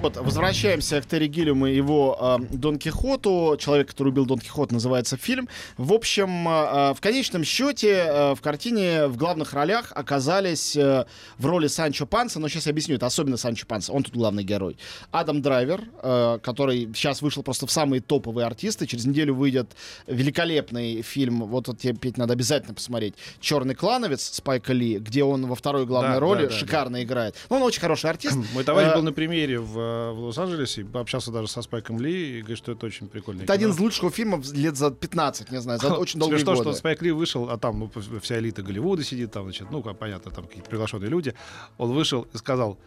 Вот, 0.00 0.16
возвращаемся 0.16 1.00
к 1.02 1.06
Терри 1.06 1.26
Гиллюму 1.26 1.66
и 1.66 1.74
его 1.74 2.38
э, 2.40 2.54
Дон 2.56 2.78
Кихоту. 2.78 3.56
Человек, 3.58 3.88
который 3.88 4.10
убил 4.10 4.26
Дон 4.26 4.38
Кихот, 4.38 4.70
называется 4.70 5.16
фильм. 5.16 5.48
В 5.76 5.92
общем, 5.92 6.48
э, 6.48 6.94
в 6.94 6.98
конечном 7.00 7.42
счете 7.42 8.04
э, 8.06 8.34
в 8.36 8.40
картине 8.40 9.08
в 9.08 9.16
главных 9.16 9.54
ролях 9.54 9.90
оказались 9.96 10.76
э, 10.76 11.04
в 11.36 11.46
роли 11.46 11.66
Санчо 11.66 12.06
Панса, 12.06 12.38
но 12.38 12.46
сейчас 12.46 12.66
я 12.66 12.70
объясню, 12.70 12.94
это 12.94 13.06
особенно 13.06 13.36
Санчо 13.36 13.66
Панса, 13.66 13.92
он 13.92 14.04
тут 14.04 14.14
главный 14.14 14.44
герой. 14.44 14.78
Адам 15.10 15.42
Драйвер, 15.42 15.82
э, 16.00 16.38
который 16.44 16.88
сейчас 16.94 17.20
вышел 17.20 17.42
просто 17.42 17.66
в 17.66 17.72
самые 17.72 18.00
топовые 18.00 18.46
артисты. 18.46 18.86
Через 18.86 19.04
неделю 19.04 19.34
выйдет 19.34 19.72
великолепный 20.06 21.02
фильм, 21.02 21.44
вот, 21.44 21.66
вот 21.66 21.78
тебе, 21.80 21.94
Петь, 21.94 22.16
надо 22.16 22.34
обязательно 22.34 22.74
посмотреть, 22.74 23.14
«Черный 23.40 23.74
клановец» 23.74 24.22
Спайка 24.36 24.72
Ли, 24.72 24.98
где 25.00 25.24
он 25.24 25.46
во 25.46 25.56
второй 25.56 25.86
главной 25.86 26.14
Да, 26.14 26.20
роли 26.20 26.42
да, 26.42 26.50
да, 26.50 26.54
шикарно 26.54 27.02
играет. 27.02 27.34
Ну, 27.50 27.56
он 27.56 27.62
очень 27.62 27.80
хороший 27.80 28.10
артист. 28.10 28.37
Мой 28.54 28.64
товарищ 28.64 28.94
был 28.94 29.02
на 29.02 29.12
премьере 29.12 29.60
в, 29.60 29.78
э, 29.78 30.12
в 30.12 30.20
Лос-Анджелесе, 30.24 30.82
и 30.82 30.84
пообщался 30.84 31.30
даже 31.30 31.48
со 31.48 31.62
Спайком 31.62 32.00
Ли, 32.00 32.38
и 32.38 32.40
говорит, 32.40 32.58
что 32.58 32.72
это 32.72 32.86
очень 32.86 33.08
прикольно. 33.08 33.42
Это 33.42 33.52
один 33.52 33.70
из 33.70 33.78
лучших 33.78 34.14
фильмов 34.14 34.50
лет 34.52 34.76
за 34.76 34.90
15, 34.90 35.50
не 35.50 35.60
знаю, 35.60 35.78
за 35.78 35.94
очень 35.94 36.18
долгие 36.18 36.36
Смешно, 36.36 36.54
годы. 36.54 36.70
что 36.70 36.78
Спайк 36.78 37.02
Ли 37.02 37.12
вышел, 37.12 37.50
а 37.50 37.58
там 37.58 37.78
ну, 37.78 38.20
вся 38.20 38.38
элита 38.38 38.62
Голливуда 38.62 39.02
сидит, 39.04 39.32
там, 39.32 39.44
значит, 39.44 39.70
ну, 39.70 39.82
понятно, 39.82 40.30
там 40.30 40.46
какие-то 40.46 40.68
приглашенные 40.68 41.10
люди. 41.10 41.34
Он 41.78 41.92
вышел 41.92 42.26
и 42.32 42.36
сказал, 42.36 42.78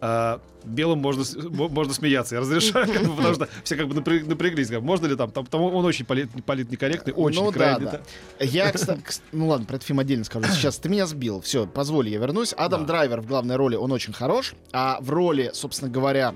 «А, 0.00 0.40
белым 0.64 0.98
можно, 0.98 1.24
можно 1.50 1.94
смеяться, 1.94 2.34
я 2.34 2.40
разрешаю, 2.42 2.86
как 2.92 3.02
бы, 3.04 3.16
потому 3.16 3.34
что 3.34 3.48
все 3.64 3.76
как 3.76 3.88
бы 3.88 3.94
напря- 3.94 4.26
напряглись, 4.28 4.68
как, 4.68 4.82
можно 4.82 5.06
ли 5.06 5.16
там, 5.16 5.30
там, 5.30 5.46
там 5.46 5.62
он 5.62 5.84
очень 5.84 6.04
полит, 6.04 6.28
политнекорректный, 6.44 7.14
очень 7.14 7.40
ну 7.42 7.50
да, 7.50 7.76
крайне, 7.76 7.86
да. 7.86 8.00
Я, 8.40 8.70
кстати, 8.72 9.02
ну 9.32 9.48
ладно, 9.48 9.64
про 9.66 9.76
этот 9.76 9.86
фильм 9.86 9.98
отдельно 10.00 10.24
скажу. 10.24 10.52
Сейчас 10.52 10.76
ты 10.78 10.88
меня 10.88 11.06
сбил. 11.06 11.40
Все, 11.40 11.66
позволь, 11.66 12.08
я 12.08 12.18
вернусь. 12.18 12.52
Адам 12.56 12.82
Да. 12.82 12.88
Драйвер 12.88 13.20
в 13.22 13.26
главной 13.26 13.56
роли, 13.56 13.76
он 13.76 13.90
очень 13.92 14.12
хорош. 14.12 14.54
А 14.72 14.98
в 15.00 15.10
роли, 15.10 15.50
собственно 15.54 15.90
говоря, 15.90 16.34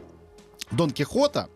Дон 0.71 0.90
Кихота 0.90 1.49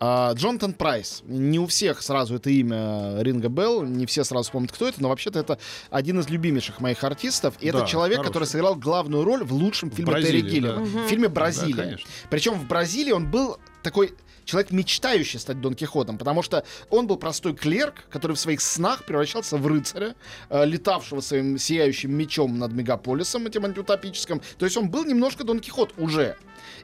а, 0.00 0.32
Джонатан 0.34 0.72
Прайс. 0.74 1.22
Не 1.26 1.58
у 1.58 1.66
всех 1.66 2.02
сразу 2.02 2.36
это 2.36 2.50
имя 2.50 3.20
Ринга 3.22 3.48
Белл, 3.48 3.82
не 3.82 4.06
все 4.06 4.24
сразу 4.24 4.50
помнят, 4.52 4.72
кто 4.72 4.86
это, 4.88 5.02
но 5.02 5.08
вообще-то 5.08 5.38
это 5.38 5.58
один 5.90 6.20
из 6.20 6.28
любимейших 6.28 6.80
моих 6.80 7.02
артистов. 7.04 7.54
И 7.60 7.68
это 7.68 7.80
Да, 7.80 7.86
человек, 7.86 8.16
хороший. 8.18 8.28
который 8.32 8.44
сыграл 8.44 8.74
главную 8.76 9.24
роль 9.24 9.44
в 9.44 9.52
лучшем 9.52 9.90
фильме 9.90 10.12
Бразилии, 10.12 10.40
Терри 10.42 10.50
Гиллиама. 10.50 10.86
да. 10.86 11.00
В 11.04 11.08
фильме 11.08 11.28
Да, 11.28 11.34
«Бразилия». 11.34 11.82
конечно. 11.82 12.10
Причем 12.30 12.54
в 12.54 12.66
Бразилии 12.66 13.12
он 13.12 13.30
был 13.30 13.58
такой 13.82 14.14
человек, 14.44 14.70
мечтающий 14.70 15.38
стать 15.38 15.60
Дон 15.60 15.74
Кихотом, 15.74 16.16
потому 16.16 16.42
что 16.42 16.64
он 16.88 17.06
был 17.06 17.16
простой 17.18 17.54
клерк, 17.54 18.04
который 18.08 18.32
в 18.34 18.40
своих 18.40 18.62
снах 18.62 19.04
превращался 19.04 19.58
в 19.58 19.66
рыцаря, 19.66 20.14
э, 20.48 20.64
летавшего 20.64 21.20
своим 21.20 21.58
сияющим 21.58 22.14
мечом 22.14 22.58
над 22.58 22.72
мегаполисом, 22.72 23.46
этим 23.46 23.66
антиутопическим. 23.66 24.40
То 24.58 24.64
есть 24.64 24.76
он 24.78 24.88
был 24.88 25.04
немножко 25.04 25.44
Дон 25.44 25.60
Кихот 25.60 25.92
уже. 25.98 26.36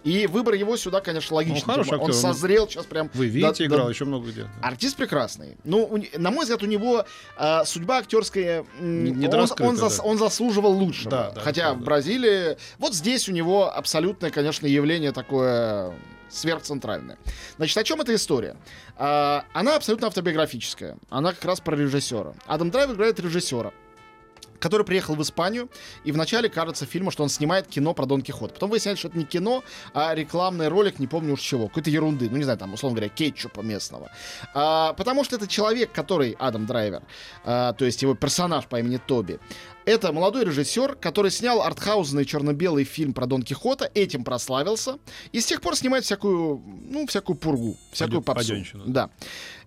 И 0.05 0.27
выбор 0.27 0.55
его 0.55 0.77
сюда, 0.77 1.01
конечно, 1.01 1.35
логичный. 1.35 1.63
Ну, 1.67 1.73
хороший 1.73 1.91
Типа, 1.91 1.95
он 2.03 2.11
актер, 2.11 2.27
он- 2.27 2.35
созрел 2.35 2.69
сейчас 2.69 2.85
прям... 2.87 3.11
Вы 3.15 3.27
видите, 3.27 3.65
до- 3.67 3.75
играл 3.75 3.89
еще 3.91 4.05
много 4.05 4.31
где. 4.31 4.47
Артист 4.63 4.97
прекрасный. 4.97 5.57
Ну, 5.65 5.85
у 5.87 5.97
не- 5.97 6.11
на 6.17 6.31
мой 6.31 6.43
взгляд, 6.43 6.63
у 6.63 6.67
него 6.67 7.05
э, 7.39 7.65
судьба 7.65 7.99
актерская... 7.99 8.65
м, 8.79 9.05
Не- 9.19 9.27
он, 9.29 9.35
он, 9.61 9.77
зас- 9.77 9.97
да. 9.97 10.03
он 10.03 10.19
заслуживал 10.19 10.73
лучшего. 10.73 11.11
Да, 11.11 11.31
да, 11.31 11.41
Хотя 11.41 11.63
это 11.63 11.71
в 11.71 11.75
правда. 11.77 11.85
Бразилии... 11.87 12.57
Вот 12.79 12.95
здесь 12.95 13.29
у 13.29 13.33
него 13.33 13.75
абсолютное, 13.75 14.31
конечно, 14.31 14.67
явление 14.67 15.13
такое 15.13 15.95
сверхцентральное. 16.29 17.17
Значит, 17.57 17.79
о 17.79 17.85
чем 17.85 18.01
эта 18.01 18.15
история? 18.15 18.57
А, 18.97 19.45
она 19.53 19.77
абсолютно 19.77 20.09
автобиографическая. 20.09 20.97
Она 21.09 21.33
как 21.33 21.45
раз 21.45 21.61
про 21.61 21.77
режиссера. 21.77 22.35
Адам 22.47 22.71
Драйвер 22.71 22.95
играет 22.95 23.21
режиссера 23.21 23.73
который 24.59 24.85
приехал 24.87 25.15
в 25.15 25.23
Испанию, 25.23 25.69
и 26.05 26.13
вначале 26.13 26.49
кажется 26.49 26.87
фильма, 26.87 27.11
что 27.11 27.23
он 27.23 27.29
снимает 27.29 27.67
кино 27.67 27.95
про 27.95 28.07
Дон 28.07 28.23
Кихот. 28.23 28.55
Потом 28.55 28.71
выясняется, 28.71 29.01
что 29.01 29.09
это 29.09 29.19
не 29.19 29.25
кино, 29.25 29.63
а 29.93 30.15
рекламный 30.15 30.69
ролик, 30.69 30.99
не 30.99 31.07
помню 31.07 31.35
уж 31.35 31.41
чего, 31.41 31.69
какой-то 31.69 31.91
ерунды, 31.91 32.29
ну 32.31 32.37
не 32.37 32.45
знаю, 32.45 32.59
там, 32.59 32.73
условно 32.75 32.97
говоря, 32.97 33.09
кетчупа 33.15 33.61
местного. 33.61 34.11
А, 34.55 34.93
потому 34.95 35.25
что 35.25 35.37
это 35.37 35.47
человек, 35.47 35.93
который, 35.93 36.37
Адам 36.39 36.67
Драйвер, 36.67 37.03
а, 37.45 37.73
то 37.73 37.85
есть 37.85 38.03
его 38.03 38.15
персонаж 38.15 38.67
по 38.67 38.79
имени 38.81 38.99
Тоби, 38.99 39.39
это 39.85 40.13
молодой 40.13 40.45
режиссер, 40.47 40.95
который 40.97 41.31
снял 41.31 41.61
артхаузный 41.61 42.25
черно-белый 42.25 42.85
фильм 42.85 43.13
про 43.13 43.27
Дон 43.27 43.43
Кихота, 43.43 43.91
этим 43.95 44.25
прославился, 44.25 44.99
и 45.33 45.41
с 45.41 45.47
тех 45.47 45.61
пор 45.61 45.77
снимает 45.77 46.05
всякую, 46.05 46.63
ну, 46.91 47.07
всякую 47.07 47.37
пургу, 47.37 47.77
всякую 47.93 48.21
Падё- 48.21 48.25
попсу. 48.25 48.49
падёнщину. 48.49 48.85
Да. 48.87 49.11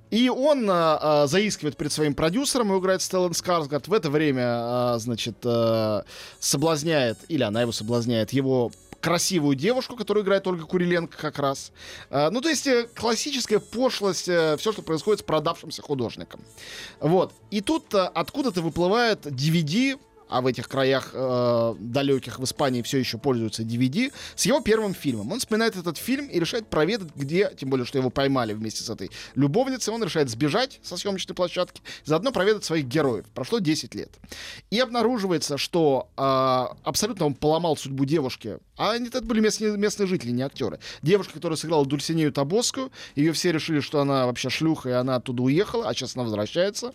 И 0.10 0.30
он 0.30 0.70
а, 0.70 1.24
а, 1.24 1.28
заискивает 1.28 1.76
перед 1.76 1.92
своим 1.92 2.14
продюсером, 2.14 2.68
его 2.70 2.80
играет 2.80 3.02
Стеллан 3.02 3.34
Скарсгард. 3.34 3.88
В 3.88 3.94
это 3.94 4.10
время, 4.10 4.44
а, 4.46 4.98
значит, 5.00 5.38
а, 5.44 6.04
соблазняет, 6.40 7.18
или 7.28 7.44
она 7.44 7.62
его 7.62 7.72
соблазняет, 7.72 8.32
его 8.32 8.72
красивую 9.02 9.56
девушку, 9.56 9.96
которую 9.96 10.24
играет 10.24 10.48
Ольга 10.48 10.66
Куриленко 10.66 11.18
как 11.18 11.40
раз. 11.40 11.72
А, 12.10 12.30
ну, 12.32 12.42
то 12.42 12.50
есть 12.50 12.68
э, 12.68 12.88
классическая 12.96 13.60
пошлость, 13.60 14.24
все, 14.24 14.58
что 14.58 14.82
происходит 14.82 15.20
с 15.20 15.24
продавшимся 15.24 15.82
художником. 15.82 16.42
Вот. 17.00 17.34
И 17.52 17.62
тут 17.62 17.94
а, 17.94 18.08
откуда-то 18.08 18.62
выплывает 18.62 19.26
DVD, 19.26 20.00
а 20.30 20.42
в 20.42 20.48
этих 20.48 20.68
краях 20.68 21.12
э, 21.14 21.76
далеких 21.80 22.40
в 22.40 22.44
Испании 22.44 22.82
все 22.82 22.98
еще 22.98 23.18
пользуются 23.18 23.64
DVD, 23.64 24.12
с 24.36 24.46
его 24.46 24.60
первым 24.62 24.94
фильмом. 24.94 25.32
Он 25.32 25.40
вспоминает 25.40 25.76
этот 25.76 25.98
фильм 25.98 26.28
и 26.28 26.40
решает 26.40 26.68
проведать, 26.68 27.10
где, 27.16 27.52
тем 27.58 27.70
более, 27.70 27.86
что 27.86 27.98
его 27.98 28.10
поймали 28.10 28.54
вместе 28.54 28.84
с 28.84 28.90
этой 28.90 29.12
любовницей, 29.36 29.94
он 29.94 30.04
решает 30.04 30.30
сбежать 30.30 30.80
со 30.84 30.98
съемочной 30.98 31.36
площадки, 31.36 31.82
заодно 32.06 32.32
проведать 32.32 32.64
своих 32.64 32.86
героев. 32.86 33.26
Прошло 33.34 33.60
10 33.60 33.96
лет. 33.96 34.12
И 34.70 34.80
обнаруживается, 34.80 35.58
что 35.58 36.10
э, 36.18 36.22
абсолютно 36.84 37.26
он 37.26 37.34
поломал 37.34 37.78
судьбу 37.78 38.06
девушки, 38.06 38.58
а 38.78 38.92
они 38.92 39.08
это 39.08 39.22
были 39.22 39.40
местные, 39.40 39.76
местные 39.78 40.08
жители, 40.08 40.32
не 40.32 40.44
актеры. 40.44 40.80
Девушка, 41.02 41.34
которая 41.34 41.58
сыграла 41.58 41.86
Дульсинею 41.86 42.32
Табосскую, 42.32 42.92
ее 43.16 43.34
все 43.34 43.52
решили, 43.52 43.80
что 43.80 44.00
она 44.02 44.26
вообще 44.28 44.50
шлюха, 44.50 44.90
и 44.90 44.94
она 44.94 45.16
оттуда 45.16 45.44
уехала, 45.44 45.90
а 45.90 45.94
сейчас 45.94 46.16
она 46.16 46.24
возвращается. 46.24 46.94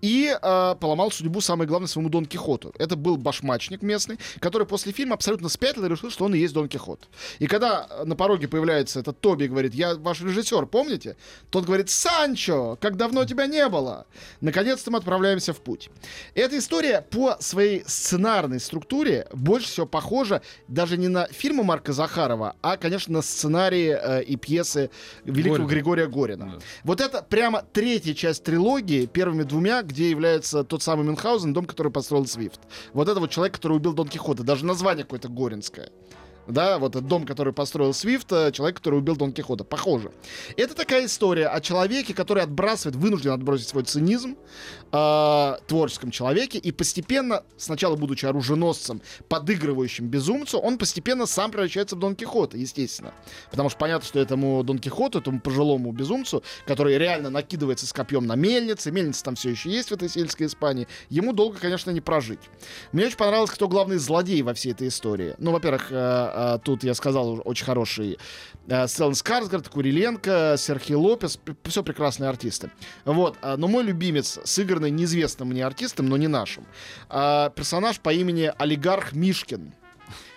И 0.00 0.34
э, 0.34 0.74
поломал 0.80 1.10
судьбу, 1.10 1.40
самое 1.40 1.68
главное, 1.68 1.88
своему 1.88 2.08
Дон 2.08 2.26
Кихоту. 2.26 2.61
Это 2.78 2.96
был 2.96 3.16
башмачник 3.16 3.82
местный, 3.82 4.18
который 4.40 4.66
после 4.66 4.92
фильма 4.92 5.14
абсолютно 5.14 5.48
спятил 5.48 5.84
и 5.84 5.88
решил, 5.88 6.10
что 6.10 6.24
он 6.24 6.34
и 6.34 6.38
есть 6.38 6.54
Дон 6.54 6.68
Кихот. 6.68 7.08
И 7.38 7.46
когда 7.46 7.86
э, 7.88 8.04
на 8.04 8.16
пороге 8.16 8.48
появляется 8.48 9.00
этот 9.00 9.20
Тоби 9.20 9.46
говорит, 9.46 9.74
я 9.74 9.94
ваш 9.94 10.20
режиссер, 10.20 10.66
помните? 10.66 11.16
Тот 11.50 11.64
говорит, 11.64 11.90
Санчо, 11.90 12.76
как 12.80 12.96
давно 12.96 13.24
тебя 13.24 13.46
не 13.46 13.68
было. 13.68 14.06
Наконец-то 14.40 14.90
мы 14.90 14.98
отправляемся 14.98 15.52
в 15.52 15.60
путь. 15.60 15.90
Эта 16.34 16.58
история 16.58 17.02
по 17.02 17.36
своей 17.40 17.84
сценарной 17.86 18.60
структуре 18.60 19.26
больше 19.32 19.68
всего 19.68 19.86
похожа 19.86 20.42
даже 20.68 20.96
не 20.96 21.08
на 21.08 21.26
фильмы 21.26 21.64
Марка 21.64 21.92
Захарова, 21.92 22.56
а, 22.62 22.76
конечно, 22.76 23.14
на 23.14 23.22
сценарии 23.22 23.96
э, 24.00 24.22
и 24.22 24.36
пьесы 24.36 24.90
великого 25.24 25.54
Горина. 25.54 25.68
Григория 25.68 26.06
Горина. 26.06 26.46
Да. 26.46 26.58
Вот 26.84 27.00
это 27.00 27.22
прямо 27.22 27.64
третья 27.72 28.14
часть 28.14 28.44
трилогии, 28.44 29.06
первыми 29.06 29.42
двумя, 29.42 29.82
где 29.82 30.10
является 30.10 30.64
тот 30.64 30.82
самый 30.82 31.04
Мюнхгаузен, 31.06 31.52
дом, 31.52 31.66
который 31.66 31.92
построил 31.92 32.26
Свифт. 32.26 32.51
Вот 32.92 33.08
это 33.08 33.20
вот 33.20 33.30
человек, 33.30 33.54
который 33.54 33.76
убил 33.76 33.92
Дон 33.92 34.08
Кихота. 34.08 34.42
Даже 34.42 34.64
название 34.64 35.04
какое-то 35.04 35.28
горинское. 35.28 35.90
Да, 36.48 36.78
вот 36.78 36.96
этот 36.96 37.06
дом, 37.06 37.24
который 37.24 37.52
построил 37.52 37.94
Свифт, 37.94 38.32
э, 38.32 38.50
человек, 38.52 38.78
который 38.78 38.98
убил 38.98 39.16
Дон 39.16 39.32
Кихота. 39.32 39.62
Похоже. 39.62 40.10
Это 40.56 40.74
такая 40.74 41.06
история 41.06 41.46
о 41.46 41.60
человеке, 41.60 42.14
который 42.14 42.42
отбрасывает, 42.42 42.96
вынужден 42.96 43.30
отбросить 43.30 43.68
свой 43.68 43.84
цинизм, 43.84 44.36
э, 44.90 45.54
творческом 45.66 46.10
человеке, 46.10 46.58
и 46.58 46.72
постепенно, 46.72 47.44
сначала 47.56 47.96
будучи 47.96 48.26
оруженосцем, 48.26 49.02
подыгрывающим 49.28 50.08
безумцу, 50.08 50.58
он 50.58 50.78
постепенно 50.78 51.26
сам 51.26 51.50
превращается 51.52 51.94
в 51.94 52.00
Дон 52.00 52.16
Кихота, 52.16 52.56
естественно. 52.56 53.14
Потому 53.50 53.68
что 53.68 53.78
понятно, 53.78 54.06
что 54.06 54.18
этому 54.18 54.64
Дон 54.64 54.78
Кихоту, 54.78 55.20
этому 55.20 55.40
пожилому 55.40 55.92
безумцу, 55.92 56.42
который 56.66 56.98
реально 56.98 57.30
накидывается 57.30 57.86
с 57.86 57.92
копьем 57.92 58.26
на 58.26 58.34
мельнице, 58.34 58.90
мельница 58.90 59.22
там 59.22 59.36
все 59.36 59.50
еще 59.50 59.70
есть 59.70 59.90
в 59.90 59.92
этой 59.92 60.08
сельской 60.08 60.46
Испании, 60.46 60.88
ему 61.08 61.32
долго, 61.32 61.58
конечно, 61.58 61.90
не 61.90 62.00
прожить. 62.00 62.40
Мне 62.90 63.06
очень 63.06 63.16
понравилось, 63.16 63.50
кто 63.50 63.68
главный 63.68 63.98
злодей 63.98 64.42
во 64.42 64.54
всей 64.54 64.72
этой 64.72 64.88
истории. 64.88 65.34
Ну, 65.38 65.52
во-первых, 65.52 65.92
э, 65.92 66.31
э, 66.32 66.58
тут 66.62 66.84
я 66.84 66.94
сказал 66.94 67.42
очень 67.44 67.64
хороший 67.64 68.18
э, 68.66 68.86
Стеллан 68.88 69.14
Скарсгард, 69.14 69.68
Куриленко, 69.68 70.56
Серхи 70.58 70.92
Лопес, 70.92 71.38
все 71.64 71.82
прекрасные 71.82 72.28
артисты. 72.30 72.70
Вот, 73.04 73.36
а, 73.42 73.56
но 73.56 73.68
мой 73.68 73.82
любимец, 73.84 74.38
сыгранный 74.44 74.90
неизвестным 74.90 75.48
мне 75.48 75.64
артистом, 75.64 76.08
но 76.08 76.16
не 76.16 76.28
нашим, 76.28 76.66
а, 77.08 77.50
персонаж 77.50 78.00
по 78.00 78.12
имени 78.12 78.52
Олигарх 78.58 79.12
Мишкин. 79.12 79.74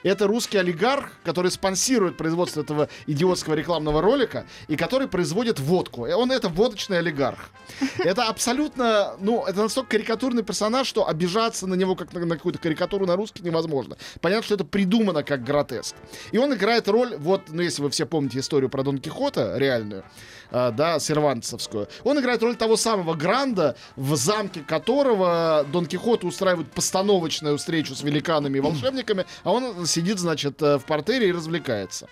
Это 0.06 0.28
русский 0.28 0.60
олигарх, 0.60 1.10
который 1.24 1.50
спонсирует 1.50 2.16
производство 2.16 2.62
этого 2.62 2.90
идиотского 3.08 3.56
рекламного 3.56 4.04
ролика 4.04 4.46
и 4.68 4.76
который 4.76 5.08
производит 5.08 5.60
водку. 5.60 6.06
И 6.06 6.12
Он 6.12 6.32
это 6.32 6.48
водочный 6.48 7.00
олигарх. 7.00 7.50
Это 7.98 8.26
абсолютно, 8.26 9.16
ну, 9.20 9.44
это 9.46 9.64
настолько 9.64 9.98
карикатурный 9.98 10.44
персонаж, 10.44 10.86
что 10.86 11.08
обижаться 11.08 11.66
на 11.66 11.74
него 11.74 11.96
как 11.96 12.14
на, 12.14 12.24
на 12.24 12.36
какую-то 12.36 12.60
карикатуру 12.60 13.08
на 13.08 13.16
русский 13.16 13.42
невозможно. 13.42 13.98
Понятно, 14.22 14.44
что 14.44 14.54
это 14.54 14.64
придумано 14.64 15.24
как 15.24 15.44
гротеск. 15.44 15.96
И 16.32 16.38
он 16.38 16.54
играет 16.54 16.88
роль, 16.88 17.16
вот, 17.18 17.42
ну, 17.50 17.64
если 17.64 17.82
вы 17.82 17.90
все 17.90 18.06
помните 18.06 18.38
историю 18.38 18.70
про 18.70 18.84
Дон 18.84 19.00
Кихота, 19.00 19.58
реальную, 19.58 20.04
а, 20.52 20.72
да, 20.72 21.00
сервантовскую, 21.00 21.88
он 22.04 22.20
играет 22.20 22.42
роль 22.44 22.56
того 22.56 22.78
самого 22.78 23.14
Гранда, 23.14 23.76
в 23.96 24.16
замке 24.16 24.62
которого 24.62 25.66
Дон 25.72 25.86
Кихот 25.86 26.24
устраивает 26.24 26.72
постановочную 26.72 27.58
встречу 27.58 27.96
с 27.96 28.04
великанами 28.04 28.58
и 28.58 28.62
волшебниками, 28.62 29.26
а 29.44 29.52
он 29.52 29.86
сидит, 29.86 30.20
значит, 30.20 30.62
э, 30.62 30.78
в 30.78 30.86
портере 30.86 31.30
и 31.30 31.32
развлекается. 31.32 32.08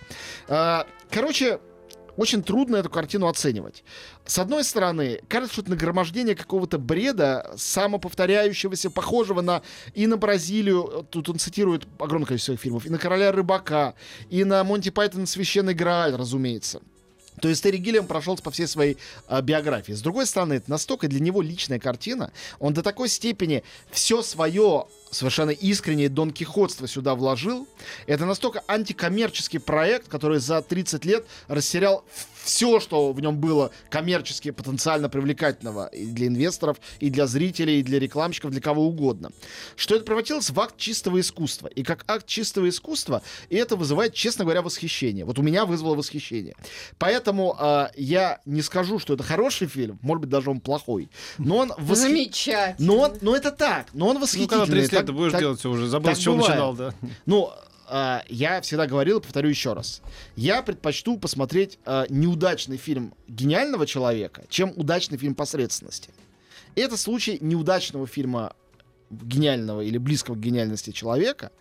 А, 0.47 0.85
короче, 1.09 1.59
очень 2.15 2.43
трудно 2.43 2.77
эту 2.77 2.89
картину 2.89 3.27
оценивать. 3.27 3.83
С 4.25 4.37
одной 4.37 4.63
стороны, 4.63 5.21
кажется, 5.27 5.53
что 5.53 5.61
это 5.63 5.71
нагромождение 5.71 6.35
какого-то 6.35 6.77
бреда, 6.77 7.51
самоповторяющегося, 7.57 8.91
похожего 8.91 9.41
на 9.41 9.61
и 9.93 10.05
на 10.07 10.17
Бразилию, 10.17 11.07
тут 11.09 11.29
он 11.29 11.39
цитирует 11.39 11.87
огромное 11.99 12.27
количество 12.27 12.55
фильмов, 12.55 12.85
и 12.85 12.89
на 12.89 12.97
Короля 12.97 13.31
Рыбака, 13.31 13.95
и 14.29 14.43
на 14.43 14.63
Монти 14.63 14.89
Пайтон 14.89 15.25
Священный 15.25 15.73
Грааль, 15.73 16.15
разумеется. 16.15 16.81
То 17.43 17.49
есть 17.49 17.61
Терри 17.61 17.75
Гиллиам 17.75 18.07
прошелся 18.07 18.41
по 18.41 18.51
всей 18.51 18.67
своей 18.67 18.97
э, 19.27 19.41
биографии. 19.41 19.91
С 19.91 20.01
другой 20.01 20.25
стороны, 20.27 20.53
это 20.53 20.71
настолько 20.71 21.09
для 21.09 21.19
него 21.19 21.41
личная 21.41 21.77
картина, 21.77 22.31
он 22.59 22.73
до 22.73 22.81
такой 22.81 23.09
степени 23.09 23.63
все 23.91 24.21
свое 24.21 24.85
совершенно 25.11 25.49
искреннее 25.49 26.07
Дон 26.07 26.31
Кихотство 26.31 26.87
сюда 26.87 27.15
вложил. 27.15 27.67
Это 28.07 28.25
настолько 28.25 28.63
антикоммерческий 28.67 29.59
проект, 29.59 30.07
который 30.07 30.39
за 30.39 30.61
30 30.61 31.03
лет 31.03 31.25
растерял 31.49 32.05
все, 32.43 32.79
что 32.79 33.13
в 33.13 33.19
нем 33.21 33.37
было 33.37 33.71
коммерчески 33.89 34.51
потенциально 34.51 35.09
привлекательного 35.09 35.87
и 35.87 36.05
для 36.05 36.27
инвесторов, 36.27 36.77
и 36.99 37.09
для 37.09 37.25
зрителей, 37.25 37.79
и 37.79 37.83
для 37.83 37.99
рекламщиков, 37.99 38.51
для 38.51 38.61
кого 38.61 38.85
угодно. 38.85 39.31
Что 39.75 39.95
это 39.95 40.03
превратилось 40.05 40.49
в 40.49 40.59
акт 40.59 40.77
чистого 40.77 41.19
искусства. 41.19 41.67
И 41.67 41.83
как 41.83 42.03
акт 42.07 42.25
чистого 42.27 42.67
искусства, 42.69 43.21
и 43.49 43.55
это 43.55 43.75
вызывает, 43.75 44.13
честно 44.13 44.43
говоря, 44.43 44.61
восхищение. 44.61 45.25
Вот 45.25 45.39
у 45.39 45.41
меня 45.41 45.65
вызвало 45.65 45.95
восхищение. 45.95 46.55
Поэтому 46.97 47.55
э, 47.59 47.87
я 47.95 48.39
не 48.45 48.61
скажу, 48.61 48.99
что 48.99 49.13
это 49.13 49.23
хороший 49.23 49.67
фильм, 49.67 49.99
может 50.01 50.21
быть, 50.21 50.29
даже 50.29 50.49
он 50.49 50.59
плохой. 50.59 51.09
Но 51.37 51.57
он 51.57 51.73
восх... 51.77 52.01
Замечательно. 52.01 52.75
Но, 52.93 52.97
он, 52.99 53.13
но 53.21 53.35
это 53.35 53.51
так, 53.51 53.87
но 53.93 54.07
он 54.07 54.15
Ну, 54.15 54.21
восхитительный. 54.21 54.59
когда 54.65 54.65
30 54.75 54.91
лет 54.91 54.99
Так- 54.99 55.05
ты 55.07 55.13
будешь 55.13 55.31
так- 55.31 55.41
делать 55.41 55.59
все 55.59 55.69
уже, 55.69 55.87
забыл, 55.87 56.13
с 56.13 56.17
чего 56.19 56.35
бывает. 56.35 56.49
начинал, 56.51 56.73
да. 56.73 56.93
ну, 57.25 57.51
а, 57.95 58.23
я 58.27 58.59
всегда 58.61 58.87
говорил 58.87 59.21
повторю 59.21 59.49
еще 59.49 59.73
раз. 59.73 60.01
Я 60.35 60.63
предпочту 60.63 61.19
посмотреть 61.19 61.77
а, 61.85 62.07
неудачный 62.09 62.77
фильм 62.77 63.13
гениального 63.27 63.85
человека, 63.85 64.45
чем 64.49 64.73
удачный 64.75 65.19
фильм 65.19 65.35
посредственности. 65.35 66.09
Это 66.75 66.97
случай 66.97 67.37
неудачного 67.39 68.07
фильма 68.07 68.55
гениального 69.21 69.81
или 69.81 69.97
близкого 69.97 70.35
к 70.35 70.39
гениальности 70.39 70.91
человека, 70.91 71.51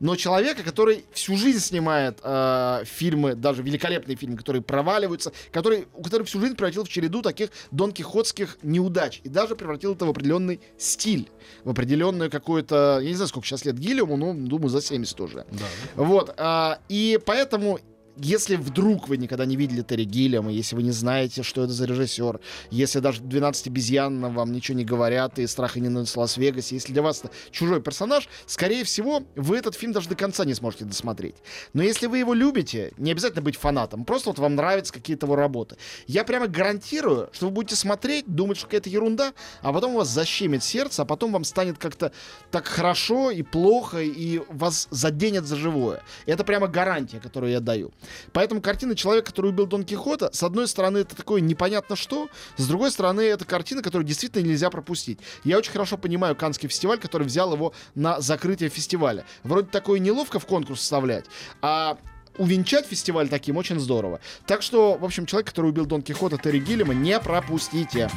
но 0.00 0.16
человека, 0.16 0.62
который 0.62 1.04
всю 1.12 1.36
жизнь 1.36 1.60
снимает 1.60 2.18
э, 2.22 2.82
фильмы, 2.84 3.34
даже 3.34 3.62
великолепные 3.62 4.16
фильмы, 4.16 4.36
которые 4.36 4.62
проваливаются, 4.62 5.32
который, 5.50 5.86
у 5.94 6.02
которых 6.02 6.28
всю 6.28 6.40
жизнь 6.40 6.56
превратил 6.56 6.84
в 6.84 6.88
череду 6.88 7.22
таких 7.22 7.50
дон 7.70 7.92
кихотских 7.92 8.58
неудач 8.62 9.20
и 9.24 9.28
даже 9.28 9.56
превратил 9.56 9.94
это 9.94 10.06
в 10.06 10.10
определенный 10.10 10.60
стиль, 10.78 11.30
в 11.64 11.70
определенную 11.70 12.30
какую-то, 12.30 13.00
я 13.02 13.08
не 13.08 13.14
знаю, 13.14 13.28
сколько 13.28 13.46
сейчас 13.46 13.64
лет 13.64 13.78
Гиллиуму, 13.78 14.16
но 14.16 14.32
думаю, 14.34 14.68
за 14.68 14.80
70 14.80 15.20
уже. 15.20 15.46
Да. 15.50 15.66
Вот, 15.96 16.34
а, 16.36 16.78
и 16.88 17.18
поэтому 17.24 17.78
если 18.16 18.56
вдруг 18.56 19.08
вы 19.08 19.16
никогда 19.16 19.44
не 19.44 19.56
видели 19.56 19.82
Терри 19.82 20.04
Гиллиама, 20.04 20.50
если 20.50 20.76
вы 20.76 20.82
не 20.82 20.90
знаете, 20.90 21.42
что 21.42 21.64
это 21.64 21.72
за 21.72 21.86
режиссер, 21.86 22.40
если 22.70 23.00
даже 23.00 23.22
12 23.22 23.68
обезьян 23.68 24.32
вам 24.32 24.52
ничего 24.52 24.76
не 24.76 24.84
говорят, 24.84 25.38
и 25.38 25.46
страх 25.46 25.76
и 25.76 25.80
ненависть 25.80 26.14
в 26.14 26.18
Лас-Вегасе, 26.18 26.74
если 26.74 26.92
для 26.92 27.02
вас 27.02 27.20
это 27.20 27.30
чужой 27.50 27.80
персонаж, 27.80 28.28
скорее 28.46 28.84
всего, 28.84 29.22
вы 29.36 29.56
этот 29.56 29.74
фильм 29.74 29.92
даже 29.92 30.08
до 30.08 30.14
конца 30.14 30.44
не 30.44 30.54
сможете 30.54 30.84
досмотреть. 30.84 31.36
Но 31.72 31.82
если 31.82 32.06
вы 32.06 32.18
его 32.18 32.34
любите, 32.34 32.92
не 32.98 33.12
обязательно 33.12 33.42
быть 33.42 33.56
фанатом, 33.56 34.04
просто 34.04 34.30
вот 34.30 34.38
вам 34.38 34.54
нравятся 34.54 34.92
какие-то 34.92 35.26
его 35.26 35.36
работы. 35.36 35.76
Я 36.06 36.24
прямо 36.24 36.48
гарантирую, 36.48 37.30
что 37.32 37.46
вы 37.46 37.52
будете 37.52 37.76
смотреть, 37.76 38.26
думать, 38.26 38.58
что 38.58 38.66
какая-то 38.66 38.90
ерунда, 38.90 39.32
а 39.62 39.72
потом 39.72 39.94
у 39.94 39.98
вас 39.98 40.08
защемит 40.08 40.62
сердце, 40.62 41.02
а 41.02 41.04
потом 41.04 41.32
вам 41.32 41.44
станет 41.44 41.78
как-то 41.78 42.12
так 42.50 42.66
хорошо 42.66 43.30
и 43.30 43.42
плохо, 43.42 44.00
и 44.00 44.40
вас 44.48 44.88
заденет 44.90 45.46
за 45.46 45.56
живое. 45.56 46.02
Это 46.26 46.44
прямо 46.44 46.66
гарантия, 46.66 47.20
которую 47.20 47.52
я 47.52 47.60
даю. 47.60 47.92
Поэтому 48.32 48.60
картина 48.60 48.94
«Человек, 48.94 49.26
который 49.26 49.50
убил 49.50 49.66
Дон 49.66 49.84
Кихота», 49.84 50.30
с 50.32 50.42
одной 50.42 50.68
стороны, 50.68 50.98
это 50.98 51.16
такое 51.16 51.40
непонятно 51.40 51.96
что, 51.96 52.28
с 52.56 52.66
другой 52.66 52.90
стороны, 52.90 53.22
это 53.22 53.44
картина, 53.44 53.82
которую 53.82 54.06
действительно 54.06 54.46
нельзя 54.46 54.70
пропустить. 54.70 55.18
Я 55.44 55.58
очень 55.58 55.72
хорошо 55.72 55.96
понимаю 55.96 56.36
Канский 56.36 56.68
фестиваль, 56.68 56.98
который 56.98 57.26
взял 57.26 57.52
его 57.52 57.72
на 57.94 58.20
закрытие 58.20 58.68
фестиваля. 58.68 59.24
Вроде 59.42 59.68
такое 59.68 59.98
неловко 60.00 60.38
в 60.38 60.46
конкурс 60.46 60.80
вставлять, 60.80 61.26
а 61.60 61.98
увенчать 62.38 62.86
фестиваль 62.86 63.28
таким 63.28 63.56
очень 63.56 63.78
здорово. 63.78 64.20
Так 64.46 64.62
что, 64.62 64.96
в 64.96 65.04
общем, 65.04 65.26
человек, 65.26 65.48
который 65.48 65.70
убил 65.70 65.86
Дон 65.86 66.02
Кихота 66.02 66.38
Терри 66.38 66.58
Гиллиама, 66.58 66.94
не 66.94 67.18
пропустите. 67.20 68.10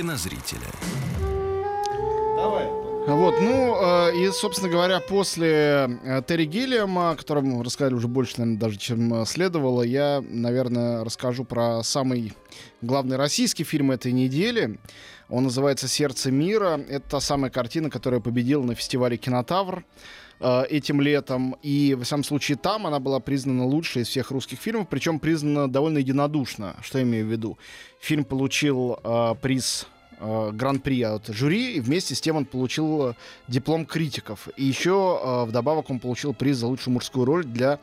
Кинозрителя. 0.00 0.66
Давай. 2.34 2.66
Вот, 3.06 3.34
ну, 3.40 3.76
э, 4.08 4.16
и, 4.16 4.30
собственно 4.30 4.70
говоря, 4.70 5.00
после 5.00 5.98
э, 6.04 6.22
Терри 6.26 6.46
Гиллиама, 6.46 7.10
о 7.10 7.16
котором 7.16 7.46
мы 7.46 7.64
рассказали 7.64 7.92
уже 7.92 8.08
больше, 8.08 8.34
наверное, 8.38 8.58
даже, 8.58 8.78
чем 8.78 9.12
э, 9.12 9.26
следовало, 9.26 9.82
я, 9.82 10.22
наверное, 10.26 11.04
расскажу 11.04 11.44
про 11.44 11.82
самый 11.82 12.32
главный 12.80 13.16
российский 13.16 13.64
фильм 13.64 13.90
этой 13.90 14.12
недели. 14.12 14.78
Он 15.28 15.44
называется 15.44 15.86
«Сердце 15.86 16.30
мира». 16.30 16.80
Это 16.88 17.10
та 17.10 17.20
самая 17.20 17.50
картина, 17.50 17.90
которая 17.90 18.20
победила 18.20 18.62
на 18.62 18.74
фестивале 18.74 19.18
«Кинотавр» 19.18 19.84
э, 20.40 20.64
этим 20.70 21.00
летом. 21.00 21.56
И, 21.62 21.94
во 21.96 22.04
всяком 22.04 22.24
случае, 22.24 22.56
там 22.56 22.86
она 22.86 22.98
была 22.98 23.20
признана 23.20 23.64
лучшей 23.64 24.02
из 24.02 24.08
всех 24.08 24.30
русских 24.30 24.58
фильмов, 24.58 24.88
причем 24.88 25.20
признана 25.20 25.70
довольно 25.70 25.98
единодушно. 25.98 26.76
Что 26.82 26.98
я 26.98 27.04
имею 27.04 27.26
в 27.26 27.30
виду? 27.30 27.58
Фильм 28.00 28.24
получил 28.24 28.98
э, 29.02 29.34
приз 29.40 29.86
э, 30.20 30.50
гран-при 30.52 31.02
от 31.02 31.26
жюри, 31.28 31.74
и 31.74 31.80
вместе 31.80 32.14
с 32.14 32.20
тем 32.20 32.36
он 32.36 32.44
получил 32.44 33.08
э, 33.08 33.14
диплом 33.48 33.86
критиков. 33.86 34.48
И 34.56 34.64
еще 34.64 35.20
э, 35.22 35.44
вдобавок 35.46 35.90
он 35.90 35.98
получил 35.98 36.34
приз 36.34 36.58
за 36.58 36.66
лучшую 36.66 36.94
мужскую 36.94 37.24
роль 37.24 37.44
для 37.44 37.80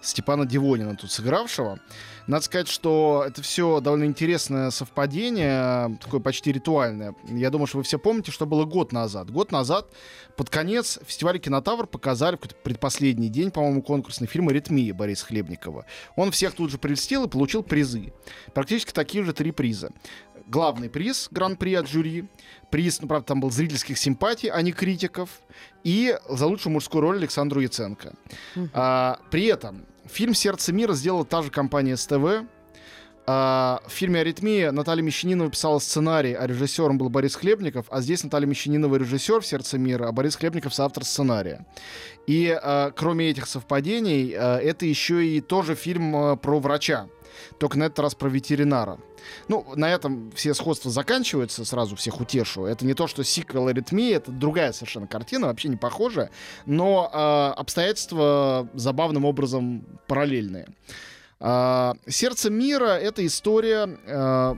Степана 0.00 0.46
Дивонина, 0.46 0.96
тут 0.96 1.10
сыгравшего. 1.10 1.78
Надо 2.26 2.44
сказать, 2.44 2.68
что 2.68 3.24
это 3.26 3.42
все 3.42 3.80
довольно 3.80 4.04
интересное 4.04 4.70
совпадение, 4.70 5.98
такое 6.00 6.20
почти 6.20 6.52
ритуальное. 6.52 7.14
Я 7.28 7.50
думаю, 7.50 7.66
что 7.66 7.78
вы 7.78 7.82
все 7.82 7.98
помните, 7.98 8.30
что 8.30 8.46
было 8.46 8.64
год 8.64 8.92
назад. 8.92 9.30
Год 9.30 9.50
назад, 9.50 9.88
под 10.36 10.48
конец 10.48 11.00
фестиваля 11.04 11.38
«Кинотавр» 11.38 11.86
показали 11.86 12.36
в 12.36 12.38
предпоследний 12.38 13.28
день, 13.28 13.50
по-моему, 13.50 13.82
конкурсный 13.82 14.28
фильм 14.28 14.48
«Аритмия» 14.48 14.94
Бориса 14.94 15.26
Хлебникова. 15.26 15.86
Он 16.14 16.30
всех 16.30 16.54
тут 16.54 16.70
же 16.70 16.78
прельстил 16.78 17.24
и 17.24 17.28
получил 17.28 17.62
призы. 17.62 18.12
Практически 18.54 18.92
такие 18.92 19.24
же 19.24 19.32
три 19.32 19.50
приза. 19.50 19.90
Главный 20.50 20.90
приз, 20.90 21.28
гран-при 21.30 21.74
от 21.74 21.88
жюри, 21.88 22.24
приз, 22.70 23.00
ну, 23.00 23.06
правда, 23.06 23.28
там 23.28 23.40
был 23.40 23.52
зрительских 23.52 23.96
симпатий, 23.96 24.48
а 24.48 24.60
не 24.62 24.72
критиков, 24.72 25.28
и 25.84 26.18
за 26.28 26.46
лучшую 26.46 26.72
мужскую 26.72 27.02
роль 27.02 27.18
Александру 27.18 27.60
Яценко. 27.60 28.14
А, 28.72 29.20
при 29.30 29.44
этом 29.44 29.86
фильм 30.06 30.34
«Сердце 30.34 30.72
мира» 30.72 30.94
сделала 30.94 31.24
та 31.24 31.42
же 31.42 31.50
компания 31.52 31.96
СТВ. 31.96 32.44
А, 33.26 33.80
в 33.86 33.92
фильме 33.92 34.22
«Аритмия» 34.22 34.72
Наталья 34.72 35.04
Мещанинова 35.04 35.50
писала 35.50 35.78
сценарий, 35.78 36.34
а 36.34 36.48
режиссером 36.48 36.98
был 36.98 37.10
Борис 37.10 37.36
Хлебников, 37.36 37.86
а 37.88 38.00
здесь 38.00 38.24
Наталья 38.24 38.48
Мещанинова 38.48 38.96
режиссер 38.96 39.42
в 39.42 39.46
«Сердце 39.46 39.78
мира», 39.78 40.08
а 40.08 40.12
Борис 40.12 40.34
Хлебников 40.34 40.74
соавтор 40.74 41.04
сценария. 41.04 41.64
И 42.26 42.50
а, 42.50 42.90
кроме 42.90 43.30
этих 43.30 43.46
совпадений, 43.46 44.34
а, 44.36 44.58
это 44.58 44.84
еще 44.84 45.24
и 45.24 45.40
тоже 45.40 45.76
фильм 45.76 46.16
а, 46.16 46.34
про 46.34 46.58
врача, 46.58 47.06
только 47.58 47.78
на 47.78 47.84
этот 47.84 47.98
раз 48.00 48.14
про 48.14 48.28
ветеринара. 48.28 48.98
Ну, 49.48 49.66
на 49.76 49.90
этом 49.90 50.30
все 50.34 50.54
сходства 50.54 50.90
заканчиваются, 50.90 51.64
сразу 51.64 51.96
всех 51.96 52.20
утешу. 52.20 52.64
Это 52.64 52.84
не 52.86 52.94
то, 52.94 53.06
что 53.06 53.22
сиквел 53.24 53.68
аритмии, 53.68 54.12
это 54.12 54.32
другая 54.32 54.72
совершенно 54.72 55.06
картина, 55.06 55.48
вообще 55.48 55.68
не 55.68 55.76
похожая, 55.76 56.30
но 56.66 57.10
э, 57.12 57.60
обстоятельства 57.60 58.68
забавным 58.74 59.24
образом 59.24 59.84
параллельные. 60.06 60.66
А, 61.40 61.94
Сердце 62.06 62.50
мира 62.50 62.90
это 62.98 63.24
история, 63.24 63.88
э, 64.06 64.54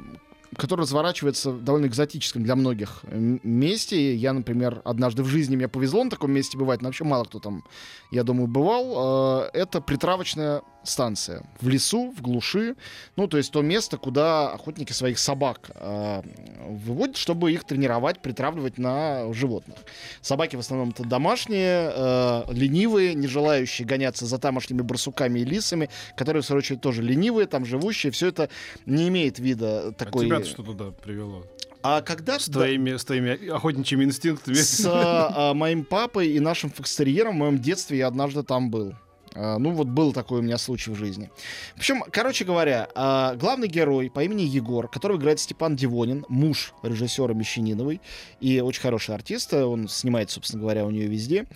которая 0.57 0.85
разворачивается 0.85 1.51
в 1.51 1.63
довольно 1.65 1.87
экзотическом 1.87 2.43
для 2.43 2.57
многих 2.57 3.01
м- 3.05 3.41
месте. 3.43 4.15
Я, 4.15 4.33
например, 4.33 4.83
однажды 4.85 5.23
в 5.23 5.27
жизни 5.27 5.57
мне 5.57 5.69
повезло 5.69 6.05
на 6.05 6.11
таком 6.11 6.33
месте 6.33 6.59
бывать, 6.59 6.83
но 6.83 6.89
вообще 6.89 7.05
мало 7.05 7.25
кто 7.25 7.39
там, 7.39 7.65
я 8.11 8.23
думаю, 8.25 8.49
бывал. 8.49 9.45
Э, 9.47 9.51
Это 9.55 9.81
притравочная 9.81 10.63
станция 10.85 11.45
в 11.61 11.69
лесу, 11.69 12.13
в 12.17 12.23
глуши. 12.23 12.77
Ну, 13.17 13.27
то 13.27 13.37
есть 13.37 13.53
то 13.53 13.63
место, 13.63 13.97
куда 13.97 14.53
охотники 14.53 14.93
своих 14.93 15.19
собак 15.19 15.71
э, 15.75 16.23
выводят, 16.69 17.17
чтобы 17.17 17.53
их 17.53 17.65
тренировать, 17.65 18.21
притравливать 18.21 18.79
на 18.79 19.33
животных. 19.33 19.79
Собаки 20.21 20.57
в 20.57 20.61
основном 20.61 20.91
это 20.91 21.05
домашние, 21.05 21.93
э, 21.95 22.45
ленивые, 22.51 23.15
не 23.15 23.27
желающие 23.27 23.87
гоняться 23.87 24.27
за 24.27 24.39
тамошними 24.39 24.83
барсуками 24.83 25.41
и 25.41 25.45
лисами, 25.45 25.89
которые, 26.17 26.43
в 26.43 26.47
свою 26.47 26.59
очередь, 26.59 26.81
тоже 26.81 27.03
ленивые, 27.03 27.47
там 27.47 27.65
живущие. 27.65 28.13
Все 28.13 28.29
это 28.29 28.49
не 28.87 29.09
имеет 29.09 29.39
вида 29.39 29.89
А 29.89 29.93
такой... 29.93 30.27
тебя 30.27 30.45
что 30.45 30.63
туда 30.63 30.91
привело? 30.91 31.45
А 31.83 32.01
когда 32.01 32.39
С 32.39 32.47
твоими, 32.47 32.97
с 32.97 33.05
твоими 33.05 33.51
охотничьими 33.51 34.05
инстинктами. 34.05 34.55
с 34.55 34.85
а, 34.87 35.53
моим 35.53 35.85
папой 35.85 36.29
и 36.29 36.39
нашим 36.41 36.71
фокстерьером 36.71 37.35
в 37.35 37.39
моем 37.39 37.59
детстве 37.59 37.99
я 37.99 38.07
однажды 38.07 38.45
там 38.45 38.71
был. 38.71 38.95
А, 39.35 39.59
Ну, 39.59 39.71
вот 39.73 39.89
был 39.89 40.13
такой 40.13 40.41
у 40.41 40.43
меня 40.43 40.59
случай 40.59 40.91
в 40.91 40.97
жизни. 40.97 41.31
Общем, 41.77 42.03
короче 42.11 42.45
говоря, 42.45 42.89
а, 42.95 43.35
главный 43.37 43.69
герой 43.69 44.11
по 44.11 44.23
имени 44.23 44.43
Егор, 44.43 44.89
которого 44.89 45.19
играет 45.19 45.41
Степан 45.41 45.77
Дивонин, 45.77 46.25
муж 46.29 46.75
режиссера 46.83 47.35
Мещаниновой, 47.35 48.01
и 48.41 48.61
очень 48.61 48.83
хороший 48.83 49.15
артист, 49.15 49.53
он 49.55 49.89
снимает, 49.89 50.31
собственно 50.31 50.63
говоря, 50.63 50.85
у 50.85 50.91
нее 50.91 51.07
везде. 51.07 51.47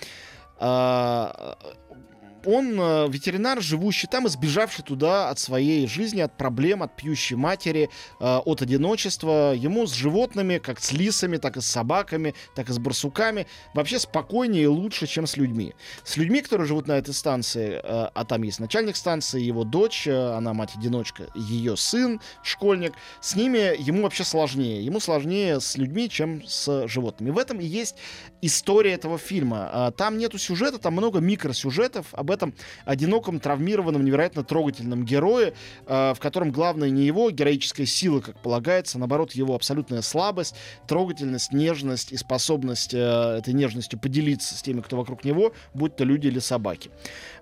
Он 2.47 2.81
э, 2.81 3.09
ветеринар, 3.09 3.61
живущий 3.61 4.07
там 4.07 4.27
и 4.27 4.31
сбежавший 4.31 4.85
туда 4.85 5.31
от 5.31 5.41
своей 5.41 5.89
жизни, 5.89 6.21
от 6.21 6.37
проблем, 6.37 6.85
от 6.85 6.95
пьющей 6.95 7.35
матери, 7.35 7.91
э, 8.21 8.37
от 8.37 8.63
одиночества. 8.63 9.53
Ему 9.53 9.87
с 9.87 9.93
животными, 9.93 10.59
как 10.59 10.81
с 10.81 10.93
лисами, 10.93 11.39
так 11.39 11.57
и 11.57 11.61
с 11.61 11.67
собаками, 11.67 12.37
так 12.55 12.69
и 12.69 12.73
с 12.73 12.79
барсуками, 12.79 13.49
вообще 13.75 13.99
спокойнее 13.99 14.63
и 14.63 14.67
лучше, 14.67 15.09
чем 15.09 15.27
с 15.27 15.37
людьми. 15.37 15.75
С 16.05 16.17
людьми, 16.17 16.41
которые 16.41 16.69
живут 16.69 16.87
на 16.87 16.93
этой 16.93 17.15
станции, 17.15 17.81
э, 17.83 18.11
а 18.15 18.25
там 18.25 18.43
есть 18.45 18.61
начальник 18.61 18.95
станции, 18.95 19.43
его 19.43 19.65
дочь, 19.65 20.07
она 20.07 20.55
мать-одиночка, 20.55 21.27
ее 21.35 21.77
сын, 21.77 22.21
школьник, 22.45 22.93
с 23.21 23.35
ними 23.35 23.75
ему 23.77 24.03
вообще 24.03 24.23
сложнее. 24.23 24.85
Ему 24.85 25.01
сложнее 25.01 25.59
с 25.59 25.77
людьми, 25.77 26.09
чем 26.09 26.47
с 26.47 26.87
животными. 26.87 27.31
В 27.31 27.39
этом 27.39 27.59
и 27.59 27.67
есть 27.67 27.97
история 28.41 28.93
этого 28.93 29.19
фильма. 29.19 29.93
Там 29.97 30.17
нету 30.19 30.39
сюжета, 30.39 30.79
там 30.79 30.93
много 30.93 31.19
микросюжетов 31.19 32.07
об 32.13 32.31
этом 32.31 32.36
одиноком, 32.85 33.41
травмированном, 33.41 34.05
невероятно 34.05 34.45
трогательном 34.45 35.05
герое, 35.05 35.55
э, 35.87 36.15
в 36.15 36.19
котором 36.21 36.51
главное 36.53 36.91
не 36.91 37.05
его 37.05 37.31
героическая 37.31 37.87
сила, 37.87 38.21
как 38.21 38.39
полагается, 38.41 38.99
а 38.99 39.01
наоборот, 39.01 39.33
его 39.33 39.55
абсолютная 39.55 40.03
слабость, 40.03 40.55
трогательность, 40.87 41.53
нежность 41.53 42.13
и 42.13 42.17
способность 42.17 42.95
э, 42.95 42.99
этой 43.39 43.55
нежностью 43.55 43.99
поделиться 43.99 44.57
с 44.57 44.63
теми, 44.63 44.81
кто 44.81 44.97
вокруг 44.97 45.25
него, 45.25 45.53
будь 45.75 45.97
то 45.97 46.05
люди 46.05 46.29
или 46.29 46.39
собаки. 46.39 46.91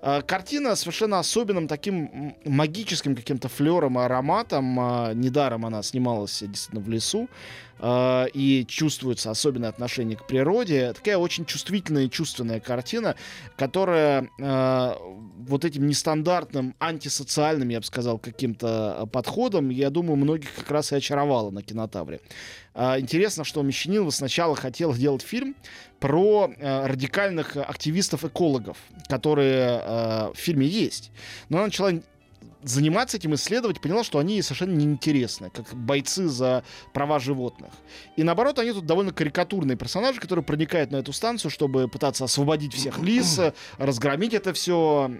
Э, 0.02 0.22
Картина 0.22 0.76
совершенно 0.76 1.18
особенным 1.18 1.68
таким 1.68 2.34
магическим 2.44 3.16
каким-то 3.16 3.48
флером 3.48 3.98
и 3.98 4.02
ароматом. 4.02 4.74
Недаром 5.20 5.66
она 5.66 5.82
снималась 5.82 6.40
действительно 6.40 6.80
в 6.80 6.88
лесу 6.88 7.28
и 7.82 8.64
чувствуется 8.68 9.30
особенное 9.30 9.68
отношение 9.68 10.16
к 10.16 10.26
природе. 10.26 10.92
Такая 10.92 11.18
очень 11.18 11.44
чувствительная 11.44 12.04
и 12.04 12.10
чувственная 12.10 12.60
картина, 12.60 13.16
которая 13.56 14.30
вот 15.46 15.64
этим 15.64 15.86
нестандартным, 15.86 16.74
антисоциальным, 16.78 17.68
я 17.68 17.80
бы 17.80 17.86
сказал, 17.86 18.18
каким-то 18.18 18.98
э, 19.00 19.06
подходом, 19.06 19.68
я 19.68 19.90
думаю, 19.90 20.16
многих 20.16 20.54
как 20.54 20.70
раз 20.70 20.92
и 20.92 20.96
очаровала 20.96 21.50
на 21.50 21.62
кинотавре. 21.62 22.20
А, 22.74 22.98
Интересно, 22.98 23.44
что 23.44 23.62
Мещанинова 23.62 24.10
сначала 24.10 24.56
хотел 24.56 24.94
сделать 24.94 25.22
фильм 25.22 25.54
про 26.00 26.50
э, 26.56 26.86
радикальных 26.86 27.56
активистов-экологов, 27.56 28.76
которые 29.08 29.78
в 30.34 30.36
фильме 30.36 30.66
есть. 30.66 31.10
Но 31.48 31.58
она 31.58 31.66
начала 31.66 31.92
заниматься 32.64 33.16
этим, 33.16 33.34
исследовать, 33.34 33.80
поняла, 33.80 34.04
что 34.04 34.18
они 34.18 34.34
ей 34.34 34.42
совершенно 34.42 34.74
неинтересны, 34.74 35.50
как 35.50 35.74
бойцы 35.74 36.28
за 36.28 36.64
права 36.92 37.18
животных. 37.18 37.72
И 38.16 38.22
наоборот, 38.22 38.58
они 38.58 38.72
тут 38.72 38.86
довольно 38.86 39.12
карикатурные 39.12 39.76
персонажи, 39.76 40.20
которые 40.20 40.44
проникают 40.44 40.90
на 40.90 40.96
эту 40.96 41.12
станцию, 41.12 41.50
чтобы 41.50 41.88
пытаться 41.88 42.24
освободить 42.24 42.74
всех 42.74 42.98
лис, 43.02 43.38
э, 43.38 43.52
разгромить 43.78 44.34
это 44.34 44.52
все, 44.52 45.10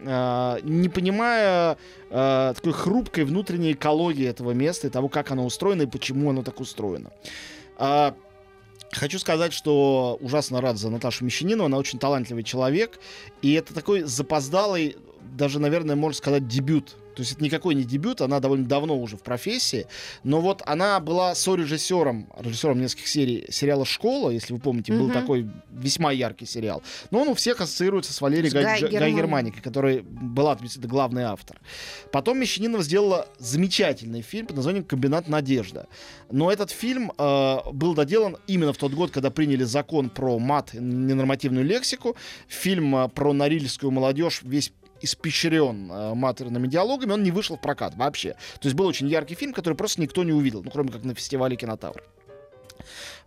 не 0.63 0.89
понимая 0.89 1.77
э, 2.11 2.53
такой 2.55 2.73
хрупкой 2.73 3.25
внутренней 3.25 3.73
экологии 3.73 4.27
этого 4.27 4.53
места 4.53 4.87
и 4.87 4.91
того, 4.91 5.09
как 5.09 5.31
оно 5.31 5.45
устроено 5.45 5.83
и 5.83 5.87
почему 5.87 6.31
оно 6.31 6.43
так 6.43 6.61
устроено. 6.61 7.11
А, 7.77 8.15
Хочу 8.93 9.19
сказать, 9.19 9.53
что 9.53 10.19
ужасно 10.21 10.61
рад 10.61 10.79
за 10.79 10.89
Наташу 10.89 11.25
Мещанину. 11.25 11.65
Она 11.65 11.79
очень 11.79 11.99
талантливый 11.99 12.45
человек. 12.45 13.01
И 13.43 13.53
это 13.55 13.75
такой 13.75 14.03
запоздалый, 14.03 14.97
даже, 15.37 15.59
наверное, 15.59 15.97
можно 15.97 16.17
сказать, 16.17 16.47
дебют. 16.47 16.95
То 17.15 17.23
есть 17.23 17.33
это 17.33 17.45
никакой 17.45 17.75
не 17.75 17.85
дебют, 17.85 18.21
она 18.21 18.41
довольно 18.41 18.67
давно 18.67 18.99
уже 18.99 19.17
в 19.17 19.23
профессии. 19.23 19.87
Но 20.23 20.41
вот 20.41 20.63
она 20.67 21.01
была 21.01 21.35
сорежиссером, 21.35 22.29
режиссером 22.39 22.81
нескольких 22.81 23.09
серий 23.09 23.47
сериала 23.51 23.85
«Школа», 23.85 24.31
если 24.31 24.53
вы 24.53 24.61
помните, 24.61 24.93
был 24.93 25.05
Мгм. 25.05 25.13
такой 25.13 25.49
весьма 25.71 26.13
яркий 26.13 26.47
сериал. 26.47 26.83
Но 27.11 27.23
он 27.23 27.29
у 27.29 27.35
всех 27.35 27.61
ассоциируется 27.61 28.13
с 28.13 28.21
Валерией 28.21 28.51
С 28.51 28.53
Гай, 28.53 28.65
Гай 28.65 28.81
Гай 28.81 28.91
Германик. 28.91 29.17
Германикой, 29.17 29.63
которая 29.63 30.03
была 30.03 30.59
главный 30.79 31.23
автор. 31.25 31.61
Потом 32.13 32.39
Мещанинова 32.39 32.83
сделала 32.83 33.27
замечательный 33.39 34.23
фильм 34.23 34.47
под 34.47 34.57
названием 34.57 34.85
«Комбинат 34.85 35.29
Надежда». 35.29 35.87
Но 36.31 36.51
этот 36.51 36.71
фильм 36.71 37.13
э, 37.17 37.57
был 37.73 37.95
доделан 37.95 38.37
именно 38.47 38.73
в 38.73 38.77
тот 38.77 38.93
год, 38.93 39.11
когда 39.11 39.31
приняли 39.31 39.65
закон 39.65 40.11
про 40.11 40.39
мат 40.39 40.75
и 40.75 40.79
ненормативную 40.79 41.65
лексику. 41.65 42.17
Фильм 42.49 42.95
э, 42.97 43.09
про 43.09 43.33
норильскую 43.33 43.91
молодежь 43.91 44.41
весь 44.43 44.73
испещрен 45.05 45.91
э, 45.91 46.15
матерными 46.15 46.67
диалогами, 46.67 47.13
он 47.13 47.23
не 47.23 47.31
вышел 47.31 47.57
в 47.57 47.61
прокат 47.61 47.95
вообще. 47.97 48.33
То 48.61 48.67
есть 48.67 48.75
был 48.75 48.87
очень 48.87 49.09
яркий 49.09 49.35
фильм, 49.35 49.53
который 49.53 49.75
просто 49.75 50.01
никто 50.01 50.25
не 50.25 50.33
увидел, 50.33 50.63
ну, 50.63 50.71
кроме 50.71 50.91
как 50.91 51.05
на 51.05 51.15
фестивале 51.15 51.57
«Кинотавр». 51.57 52.03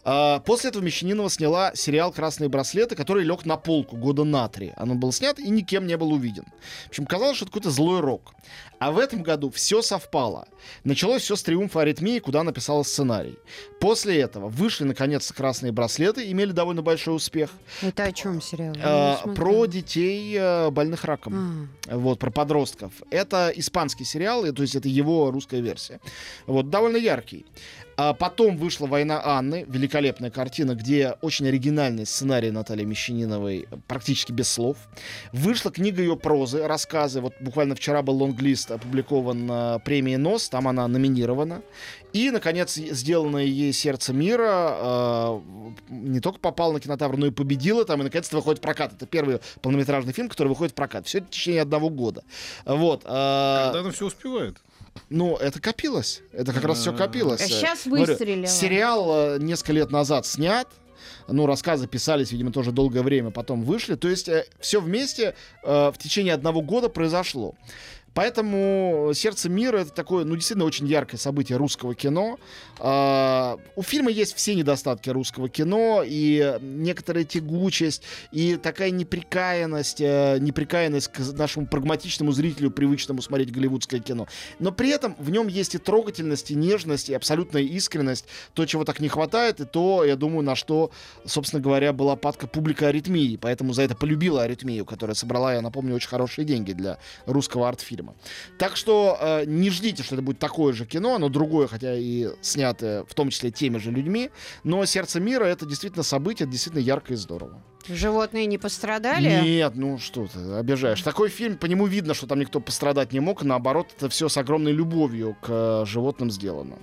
А, 0.10 0.40
После 0.40 0.70
этого 0.70 0.82
Мещанинова 0.82 1.30
сняла 1.30 1.76
сериал 1.76 2.14
«Красные 2.14 2.48
браслеты», 2.48 2.96
который 2.96 3.26
лег 3.26 3.46
на 3.46 3.58
полку 3.58 3.98
года 3.98 4.24
на 4.24 4.48
три. 4.48 4.72
Он 4.78 4.98
был 4.98 5.12
снят 5.12 5.38
и 5.38 5.50
никем 5.50 5.86
не 5.86 5.98
был 5.98 6.14
увиден. 6.14 6.46
В 6.86 6.90
общем, 6.90 7.06
казалось, 7.06 7.36
что 7.36 7.44
это 7.46 7.52
какой-то 7.52 7.72
злой 7.72 8.00
рок. 8.00 8.34
А 8.80 8.92
в 8.92 9.00
этом 9.00 9.22
году 9.22 9.50
все 9.50 9.82
совпало. 9.82 10.48
Началось 10.86 11.24
все 11.24 11.36
с 11.36 11.44
«Триумфа 11.44 11.82
аритмии», 11.82 12.20
куда 12.20 12.44
написала 12.44 12.84
сценарий. 12.84 13.38
После 13.82 14.22
этого 14.22 14.48
вышли, 14.48 14.86
наконец, 14.86 15.30
«Красные 15.34 15.74
браслеты», 15.74 16.32
имели 16.32 16.54
довольно 16.54 16.82
большой 16.82 17.18
успех. 17.18 17.50
Это 17.82 18.04
о 18.04 18.12
чем 18.14 18.42
сериал? 18.42 18.76
А, 18.82 19.18
про 19.36 19.66
детей 19.66 20.38
э, 20.40 20.70
больных 20.70 21.04
раком. 21.04 21.70
А, 21.86 21.98
Вот, 21.98 22.20
про 22.20 22.32
подростков. 22.32 22.94
Это 23.12 23.52
испанский 23.54 24.06
сериал, 24.06 24.46
то 24.54 24.62
есть 24.62 24.76
это 24.76 24.88
его 24.88 25.32
русская 25.32 25.60
версия. 25.60 26.00
Вот, 26.46 26.70
довольно 26.70 26.98
яркий. 26.98 27.46
А 28.00 28.14
потом 28.14 28.58
вышла 28.58 28.86
«Война 28.86 29.20
Анны», 29.26 29.66
великолепная 29.68 30.30
картина, 30.30 30.76
где 30.76 31.16
очень 31.22 31.48
оригинальный 31.48 32.06
сценарий 32.06 32.52
Натальи 32.52 32.86
Мещаниновой, 32.86 33.68
практически 33.88 34.32
без 34.32 34.48
слов. 34.50 34.78
Вышла 35.34 35.72
книга 35.72 36.04
ее 36.04 36.16
прозы, 36.16 36.68
рассказы. 36.68 37.22
Вот 37.22 37.34
буквально 37.40 37.74
вчера 37.74 38.04
был 38.04 38.22
лонглист 38.22 38.70
опубликован 38.70 39.48
на 39.48 39.80
премии 39.80 40.16
«НОС», 40.16 40.50
там 40.50 40.68
она 40.68 40.88
номинирована. 40.88 41.64
И, 42.14 42.30
наконец, 42.30 42.76
сделанное 42.76 43.46
ей 43.46 43.74
«Сердце 43.74 44.14
мира» 44.14 44.76
э, 44.78 45.40
не 45.90 46.20
только 46.20 46.40
попал 46.40 46.74
на 46.74 46.80
кинотавр, 46.80 47.18
но 47.18 47.26
и 47.26 47.32
победила 47.32 47.84
там, 47.84 48.02
и, 48.02 48.04
наконец-то, 48.04 48.36
выходит 48.36 48.60
в 48.60 48.62
прокат. 48.62 48.94
Это 48.94 49.08
первый 49.08 49.40
полнометражный 49.62 50.14
фильм, 50.14 50.30
который 50.30 50.50
выходит 50.50 50.74
в 50.74 50.76
прокат. 50.76 51.08
Все 51.08 51.18
это 51.18 51.28
в 51.28 51.30
течение 51.32 51.64
одного 51.64 51.90
года. 51.90 52.24
Вот. 52.64 53.02
э, 53.06 53.08
Когда 53.08 53.80
она 53.80 53.90
все 53.90 54.06
успевает. 54.06 54.58
Ну, 55.10 55.36
это 55.36 55.60
копилось. 55.60 56.22
Это 56.34 56.54
как 56.54 56.64
раз 56.64 56.80
все 56.80 56.94
копилось. 56.94 57.42
А 57.42 57.48
сейчас 57.48 57.86
Говорю, 57.86 58.06
выстрелила. 58.06 58.48
Сериал 58.48 59.36
э, 59.36 59.38
несколько 59.40 59.74
лет 59.74 59.92
назад 59.92 60.26
снят. 60.26 60.68
Ну, 61.28 61.46
рассказы 61.46 61.88
писались, 61.88 62.32
видимо, 62.32 62.52
тоже 62.52 62.72
долгое 62.72 63.02
время, 63.02 63.32
потом 63.32 63.64
вышли. 63.64 63.96
То 63.96 64.08
есть 64.08 64.30
все 64.60 64.82
вместе 64.82 65.36
э, 65.64 65.92
в 65.92 65.98
течение 65.98 66.34
одного 66.34 66.62
года 66.62 66.90
произошло. 66.90 67.56
Поэтому 68.18 69.12
«Сердце 69.14 69.48
мира»— 69.48 69.78
это 69.82 69.92
такое, 69.92 70.26
ну, 70.26 70.34
действительно 70.34 70.66
очень 70.66 70.88
яркое 70.88 71.20
событие 71.20 71.56
русского 71.56 71.94
кино. 71.94 72.40
А, 72.80 73.60
у 73.76 73.84
фильма 73.84 74.10
есть 74.10 74.34
все 74.34 74.56
недостатки 74.56 75.12
русского 75.12 75.50
кино, 75.50 76.02
и 76.04 76.58
некоторая 76.60 77.26
тягучесть, 77.26 78.02
и 78.32 78.56
такая 78.56 78.90
неприкаянность, 78.90 80.02
э, 80.02 80.40
неприкаянность 80.40 81.10
к 81.10 81.20
нашему 81.34 81.68
прагматичному 81.68 82.32
зрителю, 82.32 82.72
привычному 82.72 83.22
смотреть 83.22 83.52
голливудское 83.52 84.00
кино. 84.00 84.28
Но 84.58 84.72
при 84.72 84.90
этом 84.90 85.16
в 85.20 85.30
нем 85.30 85.48
есть 85.48 85.76
и 85.76 85.78
трогательность, 85.78 86.50
и 86.50 86.56
нежность, 86.56 87.10
и 87.10 87.14
абсолютная 87.14 87.62
искренность, 87.62 88.26
то, 88.56 88.66
чего 88.66 88.84
так 88.84 89.00
не 89.00 89.10
хватает, 89.10 89.60
и 89.60 89.66
то, 89.66 90.04
я 90.04 90.16
думаю, 90.16 90.42
на 90.42 90.56
что, 90.56 90.90
собственно 91.24 91.62
говоря, 91.62 91.94
была 91.94 92.16
падка 92.16 92.48
публика 92.48 92.88
аритмии, 92.88 93.38
поэтому 93.40 93.74
за 93.74 93.84
это 93.84 93.96
полюбила 93.96 94.42
аритмию, 94.42 94.86
которая 94.86 95.14
собрала, 95.14 95.54
я 95.54 95.62
напомню, 95.62 95.94
очень 95.94 96.10
хорошие 96.10 96.46
деньги 96.46 96.72
для 96.72 96.98
русского 97.28 97.70
артфильма. 97.70 98.07
Так 98.58 98.76
что 98.76 99.18
э, 99.20 99.46
не 99.46 99.70
ждите, 99.70 100.04
что 100.04 100.16
это 100.16 100.22
будет 100.22 100.40
такое 100.40 100.74
же 100.74 100.86
кино, 100.86 101.16
оно 101.16 101.30
другое, 101.30 101.68
хотя 101.68 101.96
и 101.96 102.30
снятое 102.42 103.04
в 103.06 103.14
том 103.14 103.30
числе 103.30 103.52
теми 103.52 103.78
же 103.78 103.92
людьми, 103.92 104.30
но 104.64 104.86
«Сердце 104.86 105.20
мира»— 105.20 105.44
это 105.46 105.66
действительно 105.66 106.04
событие, 106.04 106.46
это 106.46 106.52
действительно 106.52 106.82
ярко 106.82 107.14
и 107.14 107.16
здорово. 107.16 107.62
Животные 107.90 108.48
не 108.48 108.58
пострадали? 108.58 109.42
Нет, 109.44 109.74
ну 109.76 109.98
что 109.98 110.28
ты, 110.28 110.40
обижаешь. 110.56 111.02
Такой 111.02 111.30
фильм, 111.30 111.58
по 111.58 111.68
нему 111.68 111.86
видно, 111.88 112.14
что 112.14 112.28
там 112.28 112.40
никто 112.40 112.60
пострадать 112.60 113.14
не 113.14 113.20
мог, 113.22 113.44
наоборот, 113.44 113.88
это 113.96 114.10
все 114.10 114.28
с 114.28 114.38
огромной 114.38 114.74
любовью 114.74 115.38
к 115.42 115.48
э, 115.48 115.86
животным 115.86 116.30
сделано. 116.30 116.78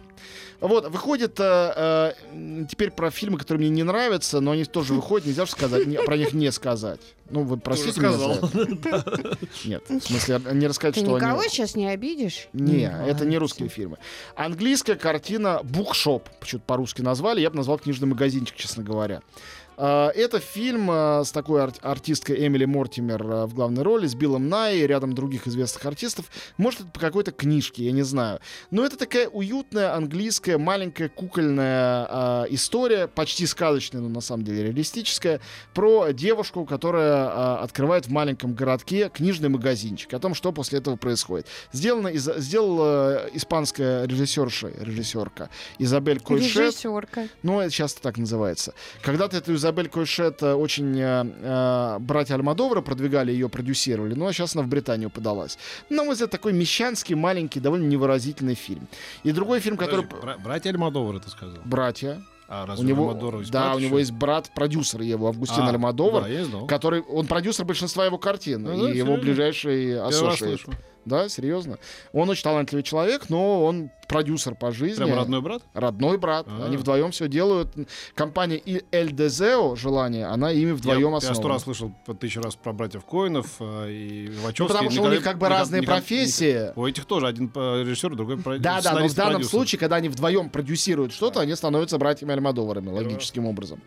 Вот, 0.60 0.88
выходит 0.88 1.38
э, 1.40 2.14
э, 2.32 2.64
теперь 2.70 2.90
про 2.90 3.10
фильмы, 3.10 3.36
которые 3.36 3.66
мне 3.66 3.76
не 3.76 3.82
нравятся, 3.82 4.40
но 4.40 4.52
они 4.52 4.64
тоже 4.64 4.94
выходят, 4.94 5.26
нельзя 5.26 5.44
же 5.44 5.50
сказать, 5.52 5.86
не- 5.86 5.98
про 5.98 6.16
них 6.16 6.32
не 6.32 6.50
сказать. 6.52 7.00
Ну, 7.30 7.42
вы 7.42 7.56
простите 7.56 8.00
меня 8.00 8.12
за 8.12 8.24
это. 8.32 9.38
Нет, 9.64 9.82
в 9.88 10.00
смысле, 10.00 10.40
не 10.52 10.66
рассказать, 10.66 10.94
Ты 10.96 11.00
что 11.00 11.16
никого 11.16 11.40
они... 11.40 11.48
сейчас 11.48 11.74
не 11.74 11.88
обидишь? 11.88 12.48
Не, 12.52 12.84
это 13.08 13.24
не 13.24 13.38
русские 13.38 13.68
фильмы. 13.68 13.98
Английская 14.36 14.96
картина 14.96 15.60
«Букшоп», 15.62 16.28
почему-то 16.40 16.66
по-русски 16.66 17.00
назвали, 17.02 17.40
я 17.40 17.50
бы 17.50 17.56
назвал 17.56 17.78
книжный 17.78 18.08
магазинчик, 18.08 18.56
честно 18.56 18.82
говоря. 18.82 19.22
А, 19.76 20.10
Это 20.10 20.38
фильм 20.38 20.88
а, 20.90 21.24
с 21.24 21.32
такой 21.32 21.62
ар- 21.62 21.72
артисткой 21.82 22.46
Эмили 22.46 22.64
Мортимер 22.64 23.22
а, 23.28 23.46
в 23.46 23.54
главной 23.54 23.82
роли, 23.82 24.06
с 24.06 24.14
Биллом 24.14 24.48
Най 24.48 24.78
и 24.78 24.86
рядом 24.86 25.14
других 25.14 25.48
известных 25.48 25.84
артистов. 25.84 26.26
Может, 26.58 26.82
это 26.82 26.90
по 26.90 27.00
какой-то 27.00 27.32
книжке, 27.32 27.84
я 27.84 27.90
не 27.92 28.02
знаю. 28.02 28.38
Но 28.70 28.84
это 28.84 28.96
такая 28.96 29.28
уютная 29.28 29.94
английская 29.96 30.58
маленькая 30.58 31.08
кукольная 31.08 32.06
а, 32.08 32.46
история, 32.50 33.08
почти 33.08 33.46
сказочная, 33.46 34.00
но 34.00 34.08
на 34.08 34.20
самом 34.20 34.44
деле 34.44 34.62
реалистическая, 34.64 35.40
про 35.74 36.12
девушку, 36.12 36.64
которая 36.66 37.13
а, 37.14 37.60
открывает 37.62 38.06
в 38.06 38.10
маленьком 38.10 38.54
городке 38.54 39.08
книжный 39.08 39.48
магазинчик, 39.48 40.12
о 40.14 40.18
том, 40.18 40.34
что 40.34 40.52
после 40.52 40.78
этого 40.78 40.96
происходит. 40.96 41.46
Сделано 41.72 42.08
из, 42.08 42.28
сделала 42.36 43.26
испанская 43.32 44.06
режиссерша, 44.06 44.68
режиссерка 44.80 45.50
Изабель 45.78 46.20
Койшет. 46.20 46.56
Режиссерка. 46.56 47.28
Ну, 47.42 47.60
это 47.60 47.70
часто 47.70 48.02
так 48.02 48.18
называется. 48.18 48.74
Когда-то 49.02 49.36
эту 49.36 49.54
Изабель 49.54 49.88
Койшет 49.88 50.42
э, 50.42 50.54
очень 50.54 50.98
э, 50.98 51.24
э, 51.24 51.98
братья 52.00 52.34
Альмадовра 52.34 52.80
продвигали 52.80 53.32
ее, 53.32 53.48
продюсировали, 53.48 54.14
ну 54.14 54.26
а 54.26 54.32
сейчас 54.32 54.54
она 54.56 54.64
в 54.64 54.68
Британию 54.68 55.10
подалась. 55.10 55.58
На 55.90 56.04
мой 56.04 56.14
взгляд, 56.14 56.30
такой 56.30 56.52
мещанский, 56.52 57.14
маленький, 57.14 57.60
довольно 57.60 57.86
невыразительный 57.86 58.54
фильм. 58.54 58.88
И 59.22 59.32
другой 59.32 59.60
фильм, 59.60 59.76
который... 59.76 60.04
Подожди, 60.04 60.22
бра- 60.26 60.38
Братья 60.38 60.70
Альмадовар, 60.70 61.20
ты 61.20 61.30
сказал. 61.30 61.58
Братья. 61.64 62.22
А 62.48 62.64
У 62.64 62.66
разве 62.66 62.86
него, 62.86 63.08
Альмадовар 63.08 63.40
есть 63.40 63.50
да, 63.50 63.74
у 63.74 63.78
него 63.78 63.98
еще? 63.98 64.08
есть 64.08 64.12
брат, 64.12 64.50
продюсер 64.54 65.00
его, 65.00 65.28
Августин 65.28 65.62
А, 65.62 65.70
Альмадовар, 65.70 66.24
Да, 66.24 66.28
который, 66.66 67.00
он 67.00 67.26
продюсер 67.26 67.64
большинства 67.64 68.04
его 68.04 68.18
картин, 68.18 68.62
Ну 68.62 68.68
да, 68.68 68.74
и 68.74 68.96
его 68.96 69.06
серьезно? 69.08 69.16
ближайший 69.16 69.98
слышу. 70.48 70.72
Да, 71.04 71.28
серьезно. 71.28 71.78
Он 72.12 72.28
очень 72.30 72.42
талантливый 72.44 72.82
человек, 72.82 73.28
но 73.28 73.64
он 73.64 73.90
продюсер 74.08 74.54
по 74.54 74.70
жизни. 74.70 75.02
Прям 75.02 75.16
родной 75.16 75.40
брат? 75.40 75.62
Родной 75.72 76.18
брат. 76.18 76.46
А. 76.48 76.66
Они 76.66 76.76
вдвоем 76.76 77.10
все 77.10 77.26
делают. 77.26 77.70
Компания 78.14 78.56
и 78.56 78.84
Эль 78.92 79.12
Дезео, 79.12 79.76
желание, 79.76 80.26
она 80.26 80.52
ими 80.52 80.72
вдвоем 80.72 81.08
я, 81.08 81.14
я 81.14 81.20
сто 81.20 81.30
основана. 81.32 81.54
раз 81.54 81.62
слышал 81.62 81.92
по 82.04 82.14
тысячу 82.14 82.42
раз 82.42 82.54
про 82.54 82.72
братьев 82.72 83.04
Коинов 83.04 83.56
э, 83.60 83.90
и 83.90 84.28
Ну, 84.34 84.42
Вачовски. 84.42 84.72
потому 84.72 84.90
что 84.90 85.02
у 85.02 85.10
них 85.10 85.22
как 85.22 85.38
бы 85.38 85.48
разные 85.48 85.82
профессии. 85.82 86.72
У 86.76 86.86
этих 86.86 87.06
тоже 87.06 87.26
один 87.26 87.50
э, 87.54 87.82
режиссер, 87.82 88.14
другой 88.14 88.36
про- 88.38 88.58
Да, 88.58 88.80
да, 88.82 88.92
но 88.98 89.08
в 89.08 89.14
данном 89.14 89.32
продюсер. 89.34 89.50
случае, 89.50 89.78
когда 89.78 89.96
они 89.96 90.08
вдвоем 90.10 90.50
продюсируют 90.50 91.12
что-то, 91.12 91.40
они 91.40 91.54
становятся 91.54 91.96
братьями 91.98 92.32
Альмадоварами, 92.34 92.90
логическим 92.90 93.46
образом. 93.46 93.80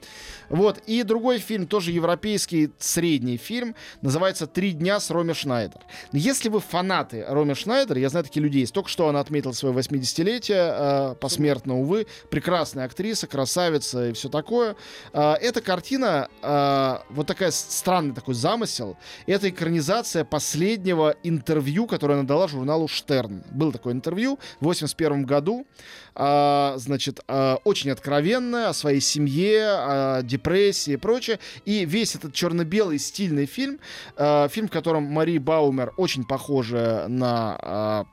Вот. 0.49 0.79
И 0.87 1.03
другой 1.03 1.37
фильм, 1.39 1.67
тоже 1.67 1.91
европейский 1.91 2.71
средний 2.79 3.37
фильм, 3.37 3.75
называется 4.01 4.47
«Три 4.47 4.71
дня 4.71 4.99
с 4.99 5.11
Роми 5.11 5.33
Шнайдер». 5.33 5.81
Если 6.11 6.49
вы 6.49 6.59
фанаты 7.07 7.25
Роми 7.27 7.53
Шнайдер, 7.53 7.97
я 7.97 8.09
знаю, 8.09 8.25
такие 8.25 8.43
люди 8.43 8.57
есть, 8.59 8.73
только 8.73 8.89
что 8.89 9.07
она 9.07 9.19
отметила 9.19 9.51
свое 9.51 9.73
80-летие, 9.75 11.11
э, 11.11 11.15
посмертно, 11.19 11.79
увы, 11.79 12.07
прекрасная 12.29 12.85
актриса, 12.85 13.27
красавица 13.27 14.09
и 14.09 14.13
все 14.13 14.29
такое. 14.29 14.75
Э, 15.13 15.33
эта 15.33 15.61
картина, 15.61 16.29
э, 16.41 16.97
вот 17.09 17.27
такая 17.27 17.51
странный 17.51 18.13
такой 18.13 18.33
замысел, 18.33 18.97
это 19.25 19.49
экранизация 19.49 20.23
последнего 20.23 21.15
интервью, 21.23 21.87
которое 21.87 22.15
она 22.15 22.23
дала 22.23 22.47
журналу 22.47 22.87
«Штерн». 22.87 23.43
Было 23.51 23.71
такое 23.71 23.93
интервью 23.93 24.39
в 24.59 24.65
81 24.65 25.25
году. 25.25 25.65
А, 26.19 26.73
значит, 26.77 27.19
а, 27.27 27.59
очень 27.63 27.91
откровенная 27.91 28.69
о 28.69 28.73
своей 28.73 29.01
семье, 29.01 29.67
о 29.67 30.21
депрессии 30.23 30.93
и 30.93 30.97
прочее. 30.97 31.39
И 31.63 31.85
весь 31.85 32.15
этот 32.15 32.33
черно-белый 32.33 32.97
стильный 32.97 33.45
фильм, 33.45 33.79
а, 34.15 34.47
фильм, 34.47 34.67
в 34.67 34.71
котором 34.71 35.03
Мари 35.03 35.37
Баумер 35.37 35.93
очень 35.95 36.23
похожа 36.23 36.96
на 37.07 37.57
а, 37.61 38.05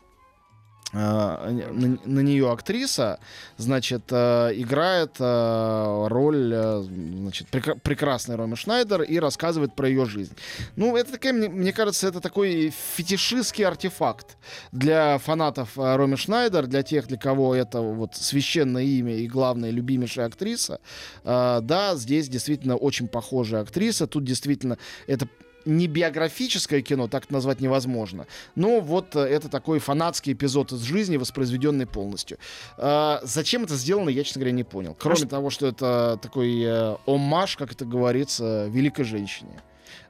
а, 0.96 1.50
на, 1.50 1.98
на 2.04 2.20
нее 2.20 2.52
актриса, 2.52 3.18
значит, 3.56 4.04
э, 4.10 4.52
играет 4.54 5.16
э, 5.18 6.06
роль, 6.08 6.52
э, 6.54 6.82
значит, 6.82 7.48
прекра- 7.50 7.76
прекрасной 7.80 8.36
Роми 8.36 8.54
Шнайдер 8.54 9.02
и 9.02 9.18
рассказывает 9.18 9.74
про 9.74 9.88
ее 9.88 10.06
жизнь. 10.06 10.36
Ну, 10.76 10.96
это 10.96 11.12
такая, 11.12 11.32
мне, 11.32 11.48
мне 11.48 11.72
кажется, 11.72 12.06
это 12.06 12.20
такой 12.20 12.72
фетишистский 12.96 13.64
артефакт 13.64 14.36
для 14.70 15.18
фанатов 15.18 15.70
Роми 15.76 16.16
Шнайдер, 16.16 16.68
для 16.68 16.84
тех, 16.84 17.08
для 17.08 17.18
кого 17.18 17.56
это 17.56 17.80
вот 17.80 18.14
священное 18.14 18.84
имя 18.84 19.16
и 19.16 19.26
главная 19.26 19.70
любимейшая 19.70 20.26
актриса. 20.26 20.78
Да, 21.24 21.94
здесь 21.96 22.28
действительно 22.28 22.76
очень 22.76 23.08
похожая 23.08 23.62
актриса. 23.62 24.06
Тут 24.06 24.24
действительно 24.24 24.78
это 25.06 25.26
не 25.64 25.86
биографическое 25.86 26.82
кино, 26.82 27.08
так 27.08 27.30
назвать 27.30 27.60
невозможно. 27.60 28.26
Но 28.54 28.80
вот 28.80 29.16
э, 29.16 29.20
это 29.20 29.48
такой 29.48 29.78
фанатский 29.78 30.32
эпизод 30.32 30.72
из 30.72 30.82
жизни, 30.82 31.16
воспроизведенный 31.16 31.86
полностью. 31.86 32.38
А, 32.76 33.20
зачем 33.22 33.64
это 33.64 33.76
сделано, 33.76 34.08
я, 34.08 34.24
честно 34.24 34.40
говоря, 34.40 34.52
не 34.54 34.64
понял. 34.64 34.96
Кроме 34.98 35.26
того, 35.26 35.50
что 35.50 35.66
это 35.66 36.18
такой 36.20 36.62
э, 36.62 36.96
оммаж, 37.06 37.56
как 37.56 37.72
это 37.72 37.84
говорится, 37.84 38.66
великой 38.70 39.04
женщине. 39.04 39.62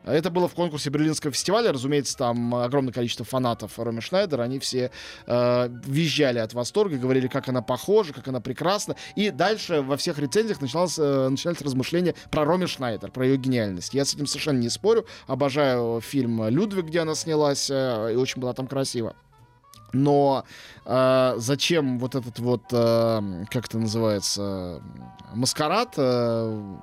Это 0.05 0.31
было 0.31 0.49
в 0.49 0.55
конкурсе 0.55 0.91
Берлинского 0.91 1.33
фестиваля. 1.33 1.73
Разумеется, 1.73 2.17
там 2.17 2.55
огромное 2.55 2.93
количество 2.93 3.25
фанатов 3.25 3.79
Роми 3.79 4.01
Шнайдер. 4.01 4.41
Они 4.41 4.59
все 4.59 4.91
э, 5.27 5.69
визжали 5.87 6.39
от 6.39 6.53
восторга, 6.55 6.97
говорили, 6.97 7.29
как 7.29 7.49
она 7.49 7.63
похожа, 7.63 8.13
как 8.13 8.29
она 8.29 8.41
прекрасна. 8.41 8.97
И 9.17 9.31
дальше 9.31 9.81
во 9.81 9.97
всех 9.97 10.19
рецензиях 10.19 10.61
начиналось, 10.61 10.99
э, 10.99 11.29
начинались 11.29 11.63
размышления 11.63 12.15
про 12.31 12.45
Роми 12.45 12.67
Шнайдер, 12.67 13.11
про 13.11 13.27
ее 13.27 13.37
гениальность. 13.37 13.95
Я 13.95 14.05
с 14.05 14.15
этим 14.15 14.27
совершенно 14.27 14.59
не 14.59 14.69
спорю. 14.69 15.07
Обожаю 15.27 16.01
фильм 16.01 16.49
«Людвиг», 16.49 16.87
где 16.87 17.01
она 17.01 17.15
снялась, 17.15 17.71
э, 17.71 18.13
и 18.13 18.17
очень 18.17 18.41
была 18.41 18.53
там 18.53 18.67
красиво. 18.67 19.15
Но 19.95 20.45
э, 20.85 21.35
зачем 21.39 21.99
вот 21.99 22.15
этот 22.15 22.39
вот, 22.41 22.65
э, 22.73 23.45
как 23.51 23.67
это 23.67 23.79
называется, 23.79 24.83
маскарад? 25.33 25.95
э, 25.97 26.77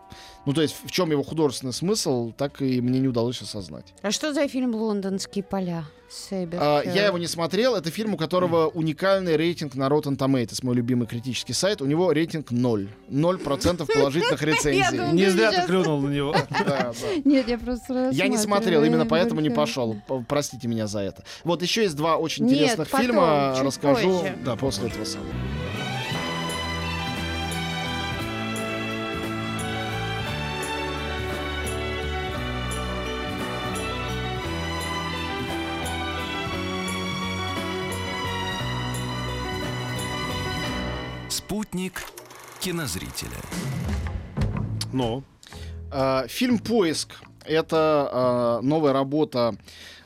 ну, 0.45 0.53
то 0.53 0.61
есть 0.61 0.75
в 0.83 0.91
чем 0.91 1.11
его 1.11 1.23
художественный 1.23 1.73
смысл, 1.73 2.31
так 2.31 2.61
и 2.61 2.81
мне 2.81 2.99
не 2.99 3.07
удалось 3.07 3.41
осознать. 3.41 3.93
А 4.01 4.11
что 4.11 4.33
за 4.33 4.47
фильм 4.47 4.75
«Лондонские 4.75 5.43
поля»? 5.43 5.85
Сэбер. 6.11 6.59
А, 6.61 6.81
я 6.83 7.05
его 7.05 7.17
не 7.17 7.27
смотрел. 7.27 7.75
Это 7.75 7.89
фильм, 7.89 8.15
у 8.15 8.17
которого 8.17 8.67
уникальный 8.67 9.37
рейтинг 9.37 9.75
на 9.75 9.87
Rotten 9.87 10.17
Tomatoes, 10.17 10.59
мой 10.63 10.75
любимый 10.75 11.07
критический 11.07 11.53
сайт. 11.53 11.81
У 11.81 11.85
него 11.85 12.11
рейтинг 12.11 12.51
0. 12.51 12.89
0% 13.09 13.93
положительных 13.93 14.41
рецензий. 14.41 15.13
Не 15.13 15.29
зря 15.29 15.51
ты 15.51 15.67
клюнул 15.67 16.01
на 16.01 16.09
него. 16.09 16.35
Нет, 17.23 17.47
я 17.47 17.57
просто 17.57 18.09
Я 18.11 18.27
не 18.27 18.37
смотрел, 18.37 18.83
именно 18.83 19.05
поэтому 19.05 19.39
не 19.39 19.49
пошел. 19.49 19.95
Простите 20.27 20.67
меня 20.67 20.87
за 20.87 20.99
это. 20.99 21.23
Вот 21.45 21.61
еще 21.61 21.83
есть 21.83 21.95
два 21.95 22.17
очень 22.17 22.45
интересных 22.45 22.89
фильма. 22.89 23.55
Расскажу 23.61 24.25
да, 24.43 24.55
после 24.57 24.89
этого 24.89 25.05
самого. 25.05 25.29
Спутник 41.71 42.03
кинозрителя. 42.59 43.37
Но 44.91 45.23
А, 45.89 46.27
Фильм 46.27 46.59
«Поиск»— 46.59 47.15
это 47.45 48.09
а, 48.11 48.61
новая 48.61 48.91
работа 48.91 49.55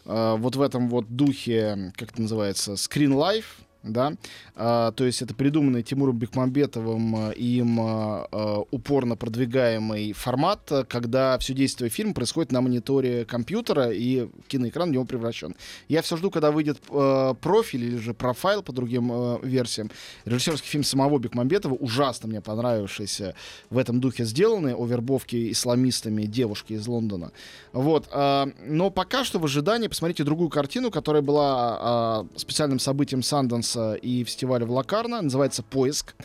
а, 0.05 0.35
вот 0.35 0.55
в 0.55 0.61
этом 0.61 0.89
вот 0.89 1.07
духе, 1.09 1.91
как 1.97 2.11
это 2.11 2.21
называется, 2.21 2.73
Screen 2.73 3.13
Life, 3.13 3.64
да, 3.85 4.13
А, 4.55 4.91
то 4.91 5.05
есть 5.05 5.21
это 5.21 5.33
придуманный 5.33 5.83
Тимуром 5.83 6.17
Бекмамбетовым 6.17 7.15
а, 7.15 7.29
им 7.31 7.79
а, 7.79 8.27
а, 8.31 8.63
упорно 8.71 9.15
продвигаемый 9.15 10.13
формат, 10.13 10.71
а, 10.71 10.83
когда 10.83 11.37
все 11.39 11.53
действие 11.53 11.89
фильма 11.89 12.13
происходит 12.13 12.51
на 12.51 12.61
мониторе 12.61 13.25
компьютера 13.25 13.91
и 13.91 14.27
киноэкран 14.47 14.89
в 14.89 14.91
него 14.93 15.05
превращен. 15.05 15.55
Я 15.87 16.01
все 16.01 16.17
жду, 16.17 16.31
когда 16.31 16.51
выйдет 16.51 16.77
э, 16.89 17.33
профиль 17.41 17.83
или 17.83 17.97
же 17.97 18.13
профайл 18.13 18.63
по 18.63 18.73
другим 18.73 19.11
э, 19.11 19.39
версиям. 19.43 19.91
Режиссерский 20.25 20.69
фильм 20.69 20.83
самого 20.83 21.19
Бекмамбетова, 21.19 21.73
ужасно 21.73 22.27
мне 22.29 22.41
понравившийся, 22.41 23.35
в 23.69 23.77
этом 23.77 23.99
духе 23.99 24.25
сделанный, 24.25 24.73
о 24.73 24.85
вербовке 24.85 25.51
исламистами 25.51 26.23
девушки 26.23 26.73
из 26.73 26.87
Лондона. 26.87 27.31
Вот. 27.73 28.07
а, 28.11 28.49
но 28.65 28.89
пока 28.89 29.23
что 29.23 29.39
в 29.39 29.45
ожидании 29.45 29.87
посмотрите 29.87 30.23
другую 30.23 30.49
картину, 30.49 30.91
которая 30.91 31.21
была 31.21 31.77
а, 31.79 32.27
специальным 32.35 32.79
событием 32.79 33.21
Sundance 33.21 33.74
Каннса 33.75 33.95
и 33.95 34.23
фестиваля 34.23 34.65
в 34.65 34.71
Лакарно. 34.71 35.21
Называется 35.21 35.63
«Поиск». 35.63 36.15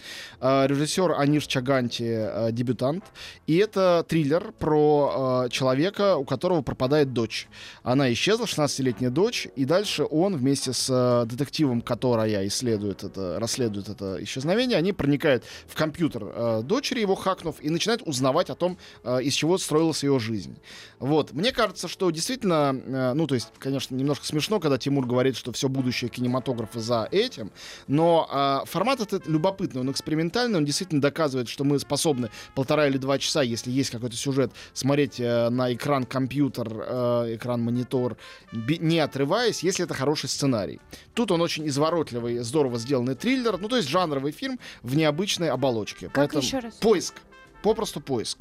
Э, 0.40 0.66
режиссер 0.66 1.12
Аниш 1.12 1.46
Чаганти, 1.46 2.04
э, 2.06 2.52
дебютант. 2.52 3.04
И 3.46 3.56
это 3.56 4.04
триллер 4.08 4.52
про 4.52 5.46
э, 5.46 5.48
человека, 5.50 6.16
у 6.16 6.24
которого 6.24 6.62
пропадает 6.62 7.12
дочь. 7.12 7.48
Она 7.82 8.12
исчезла, 8.12 8.44
16-летняя 8.44 9.10
дочь, 9.10 9.48
и 9.56 9.64
дальше 9.64 10.04
он 10.04 10.36
вместе 10.36 10.72
с 10.72 11.26
детективом, 11.26 11.80
которая 11.80 12.46
исследует 12.46 13.04
это, 13.04 13.38
расследует 13.40 13.88
это 13.88 14.22
исчезновение, 14.22 14.78
они 14.78 14.92
проникают 14.92 15.44
в 15.66 15.74
компьютер 15.74 16.62
дочери, 16.62 17.00
его 17.00 17.14
хакнув, 17.14 17.56
и 17.60 17.70
начинают 17.70 18.02
узнавать 18.02 18.50
о 18.50 18.54
том, 18.54 18.78
из 19.22 19.34
чего 19.34 19.58
строилась 19.58 20.02
ее 20.02 20.18
жизнь. 20.18 20.56
Вот. 20.98 21.32
Мне 21.32 21.52
кажется, 21.52 21.88
что 21.88 22.10
действительно, 22.10 22.72
ну, 23.14 23.26
то 23.26 23.34
есть, 23.34 23.48
конечно, 23.58 23.94
немножко 23.94 24.26
смешно, 24.26 24.60
когда 24.60 24.78
Тимур 24.78 25.06
говорит, 25.06 25.36
что 25.36 25.52
все 25.52 25.68
будущее 25.68 26.10
кинематографа 26.10 26.80
за 26.80 27.08
этим, 27.10 27.39
но 27.86 28.62
э, 28.64 28.66
формат 28.66 29.00
этот 29.00 29.26
любопытный, 29.26 29.80
он 29.80 29.90
экспериментальный, 29.90 30.58
он 30.58 30.64
действительно 30.64 31.00
доказывает, 31.00 31.48
что 31.48 31.64
мы 31.64 31.78
способны 31.78 32.30
полтора 32.54 32.86
или 32.86 32.98
два 32.98 33.18
часа, 33.18 33.42
если 33.42 33.70
есть 33.70 33.90
какой-то 33.90 34.16
сюжет, 34.16 34.52
смотреть 34.72 35.20
э, 35.20 35.48
на 35.50 35.72
экран 35.72 36.04
компьютер, 36.04 36.68
э, 36.70 37.36
экран 37.36 37.62
монитор, 37.62 38.16
не 38.52 38.98
отрываясь, 38.98 39.62
если 39.62 39.84
это 39.84 39.94
хороший 39.94 40.28
сценарий. 40.28 40.80
Тут 41.14 41.30
он 41.30 41.40
очень 41.40 41.66
изворотливый, 41.68 42.38
здорово 42.38 42.78
сделанный 42.78 43.14
триллер, 43.14 43.58
ну, 43.58 43.68
то 43.68 43.76
есть 43.76 43.88
жанровый 43.88 44.32
фильм 44.32 44.58
в 44.82 44.96
необычной 44.96 45.50
оболочке. 45.50 46.08
Как 46.08 46.34
еще 46.34 46.58
раз? 46.58 46.74
Поиск. 46.74 47.14
Попросту 47.62 48.00
поиск. 48.00 48.38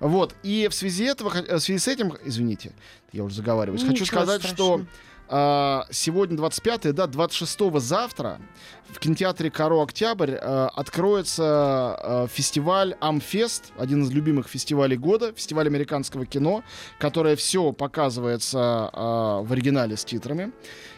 Вот. 0.00 0.34
И 0.42 0.68
в 0.68 0.74
связи, 0.74 1.04
этого, 1.04 1.32
э, 1.36 1.56
в 1.56 1.60
связи 1.60 1.78
с 1.78 1.88
этим, 1.88 2.14
извините, 2.24 2.72
я 3.12 3.24
уже 3.24 3.36
заговариваюсь, 3.36 3.82
хочу 3.82 3.92
Ничего 3.92 4.06
сказать, 4.06 4.42
что 4.42 4.54
страшного. 4.54 4.86
А, 5.32 5.86
сегодня 5.90 6.36
25 6.36 6.92
да, 6.92 7.06
26 7.06 7.80
завтра 7.80 8.40
в 8.88 8.98
кинотеатре 8.98 9.48
Каро 9.48 9.80
Октябрь 9.80 10.34
а, 10.34 10.68
откроется 10.74 11.44
а, 11.44 12.26
фестиваль 12.26 12.96
Амфест, 13.00 13.72
один 13.78 14.02
из 14.02 14.10
любимых 14.10 14.48
фестивалей 14.48 14.96
года, 14.96 15.32
фестиваль 15.32 15.68
американского 15.68 16.26
кино, 16.26 16.64
которое 16.98 17.36
все 17.36 17.72
показывается 17.72 18.58
а, 18.92 19.42
в 19.42 19.52
оригинале 19.52 19.96
с 19.96 20.04
титрами 20.04 20.50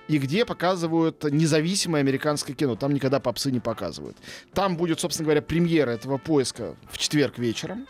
и 0.08 0.16
где 0.16 0.46
показывают 0.46 1.24
независимое 1.24 2.00
американское 2.00 2.56
кино. 2.56 2.74
Там 2.74 2.94
никогда 2.94 3.20
попсы 3.20 3.52
не 3.52 3.60
показывают. 3.60 4.16
Там 4.54 4.76
будет, 4.78 4.98
собственно 4.98 5.26
говоря, 5.26 5.42
премьера 5.42 5.90
этого 5.90 6.16
поиска 6.16 6.74
в 6.90 6.96
четверг 6.96 7.38
вечером. 7.38 7.86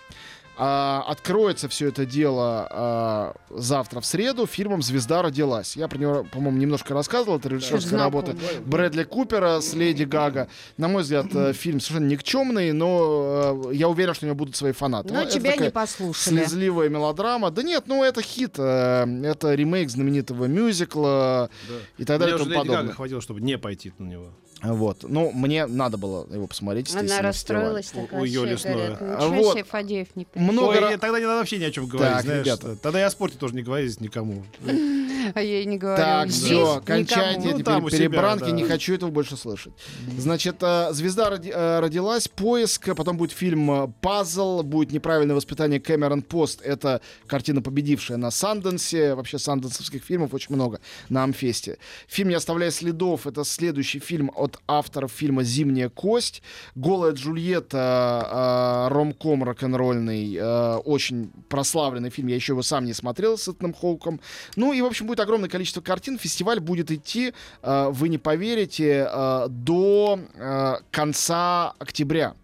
А, 0.58 1.02
откроется 1.08 1.66
все 1.68 1.88
это 1.88 2.04
дело 2.04 2.68
а, 2.70 3.34
завтра 3.50 4.00
в 4.00 4.06
среду 4.06 4.46
фильмом 4.46 4.82
«Звезда 4.82 5.22
родилась». 5.22 5.76
Я 5.76 5.88
про 5.88 5.98
него, 5.98 6.26
по-моему, 6.30 6.58
немножко 6.58 6.92
рассказывал. 6.92 7.38
Это 7.38 7.48
режиссерская 7.48 7.80
Знакомо. 7.98 8.04
работа 8.26 8.36
Брэдли 8.66 9.04
Купера 9.04 9.60
с 9.60 9.72
Леди 9.72 10.04
Гага. 10.04 10.48
На 10.76 10.88
мой 10.88 11.02
взгляд, 11.02 11.26
э, 11.34 11.52
фильм 11.54 11.80
совершенно 11.80 12.06
никчемный, 12.08 12.72
но 12.72 13.62
э, 13.70 13.74
я 13.74 13.88
уверен, 13.88 14.12
что 14.14 14.26
у 14.26 14.28
него 14.28 14.36
будут 14.36 14.54
свои 14.54 14.72
фанаты. 14.72 15.08
Но 15.08 15.20
Ну, 15.20 15.20
это 15.22 15.32
тебя 15.32 15.56
не 15.56 15.70
послушали. 15.70 16.36
Слезливая 16.36 16.88
мелодрама. 16.90 17.50
Да 17.50 17.62
нет, 17.62 17.84
ну 17.86 18.04
это 18.04 18.20
хит. 18.20 18.56
э, 18.58 19.06
Это 19.24 19.54
ремейк 19.54 19.88
знаменитого 19.88 20.44
мюзикла 20.46 21.48
и 21.96 22.04
так 22.04 22.18
далее 22.20 22.36
и 22.36 22.38
Мне 22.38 22.42
уже 22.42 22.50
тому 22.50 22.50
Леди 22.50 22.68
Гага 22.68 22.68
подобное. 22.76 22.94
хватило, 22.94 23.20
чтобы 23.22 23.40
не 23.40 23.56
пойти 23.56 23.92
на 23.98 24.04
него. 24.04 24.26
Вот. 24.62 25.02
Ну, 25.02 25.32
мне 25.32 25.66
надо 25.66 25.96
было 25.98 26.26
его 26.32 26.46
посмотреть. 26.46 26.94
Она 26.94 27.20
расстроилась 27.20 27.90
У- 27.94 28.02
такая. 28.02 28.20
у 28.20 28.24
Юли 28.24 28.50
вообще, 28.52 28.68
говорят, 28.72 28.98
Сноя. 28.98 29.16
Ничего 29.16 29.42
Вот. 29.42 29.52
себе, 29.54 29.64
Фадеев 29.64 30.08
не 30.14 30.24
пришел. 30.24 30.52
Много 30.52 30.68
Ой, 30.68 30.80
я- 30.92 30.98
тогда 30.98 31.18
не 31.18 31.26
надо 31.26 31.38
вообще 31.38 31.58
ни 31.58 31.64
о 31.64 31.70
чем 31.70 31.86
говорить, 31.86 32.12
Так, 32.14 32.22
знаешь. 32.24 32.46
ребята. 32.46 32.76
Тогда 32.76 33.00
и 33.00 33.02
о 33.02 33.10
спорте 33.10 33.36
тоже 33.38 33.54
не 33.54 33.62
говорить 33.62 34.00
никому. 34.00 34.44
А 35.34 35.40
я 35.40 35.60
и 35.62 35.66
не 35.66 35.78
говорю. 35.78 35.96
Так, 36.02 36.28
Здесь 36.30 36.44
все, 36.46 36.82
кончайте 36.84 37.48
Ну, 37.48 37.54
эти 37.54 37.62
там 37.62 37.84
у 37.84 37.86
пере- 37.88 37.96
себя, 37.98 38.08
перебранки, 38.10 38.44
да. 38.44 38.50
не 38.50 38.64
хочу 38.64 38.92
этого 38.94 39.10
больше 39.10 39.36
слышать. 39.36 39.72
Значит, 40.18 40.56
э, 40.60 40.88
звезда 40.92 41.30
э, 41.42 41.78
родилась, 41.80 42.26
поиск, 42.26 42.88
а 42.88 42.94
потом 42.96 43.16
будет 43.16 43.30
фильм 43.30 43.70
э, 43.70 43.88
«Пазл», 44.00 44.62
будет 44.64 44.90
«Неправильное 44.90 45.36
воспитание 45.36 45.78
Кэмерон 45.80 46.22
Пост». 46.22 46.60
Это 46.62 47.00
картина, 47.28 47.62
победившая 47.62 48.16
на 48.18 48.32
Санденсе. 48.32 49.14
Вообще 49.14 49.38
санденсовских 49.38 50.02
фильмов 50.02 50.34
очень 50.34 50.54
много 50.56 50.80
на 51.08 51.22
Амфесте. 51.22 51.78
Фильм 52.08 52.30
«Не 52.30 52.34
оставляя 52.34 52.72
следов»— 52.72 53.26
это 53.28 53.44
следующий 53.44 54.00
фильм 54.00 54.30
от 54.34 54.51
авторов 54.66 55.12
фильма 55.12 55.42
«Зимняя 55.42 55.88
кость». 55.88 56.42
«Голая 56.74 57.12
Джульетта», 57.12 58.88
э, 58.88 58.92
ромком 58.92 59.44
рок-н-ролльный, 59.44 60.36
э, 60.36 60.76
очень 60.84 61.30
прославленный 61.48 62.10
фильм. 62.10 62.28
Я 62.28 62.36
еще 62.36 62.52
его 62.52 62.62
сам 62.62 62.84
не 62.84 62.92
смотрел 62.92 63.38
с 63.38 63.48
Этаном 63.48 63.74
Хоуком. 63.74 64.20
Ну 64.56 64.72
и, 64.72 64.80
в 64.80 64.86
общем, 64.86 65.06
будет 65.06 65.20
огромное 65.20 65.48
количество 65.48 65.80
картин. 65.80 66.18
Фестиваль 66.18 66.60
будет 66.60 66.90
идти, 66.90 67.32
э, 67.62 67.88
вы 67.90 68.08
не 68.08 68.18
поверите, 68.18 69.08
э, 69.10 69.46
до 69.48 70.18
э, 70.34 70.74
конца 70.90 71.74
октября. 71.78 72.34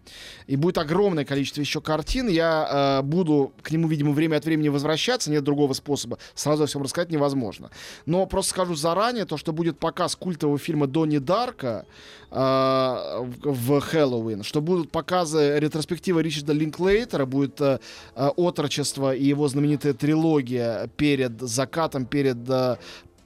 И 0.47 0.55
будет 0.55 0.77
огромное 0.79 1.25
количество 1.25 1.61
еще 1.61 1.81
картин. 1.81 2.27
Я 2.27 2.99
э, 2.99 3.05
буду 3.05 3.53
к 3.61 3.71
нему, 3.71 3.87
видимо, 3.87 4.13
время 4.13 4.37
от 4.37 4.45
времени 4.45 4.69
возвращаться. 4.69 5.29
Нет 5.29 5.43
другого 5.43 5.73
способа. 5.73 6.17
Сразу 6.33 6.63
о 6.63 6.65
всем 6.65 6.81
рассказать 6.81 7.11
невозможно. 7.11 7.69
Но 8.05 8.25
просто 8.25 8.51
скажу 8.51 8.75
заранее, 8.75 9.25
то, 9.25 9.37
что 9.37 9.53
будет 9.53 9.77
показ 9.77 10.15
культового 10.15 10.57
фильма 10.57 10.87
Донни 10.87 11.19
Дарка 11.19 11.85
в 12.31 13.59
в 13.69 13.81
Хэллоуин, 13.81 14.43
что 14.43 14.61
будут 14.61 14.91
показы 14.91 15.59
ретроспектива 15.59 16.19
Ричарда 16.19 16.53
Линклейтера, 16.53 17.25
будет 17.25 17.59
э, 17.61 17.79
э, 18.15 18.27
отрочество 18.35 19.15
и 19.15 19.25
его 19.25 19.47
знаменитая 19.47 19.93
трилогия 19.93 20.87
перед 20.97 21.41
закатом, 21.41 22.05
перед 22.05 22.37
э, 22.49 22.77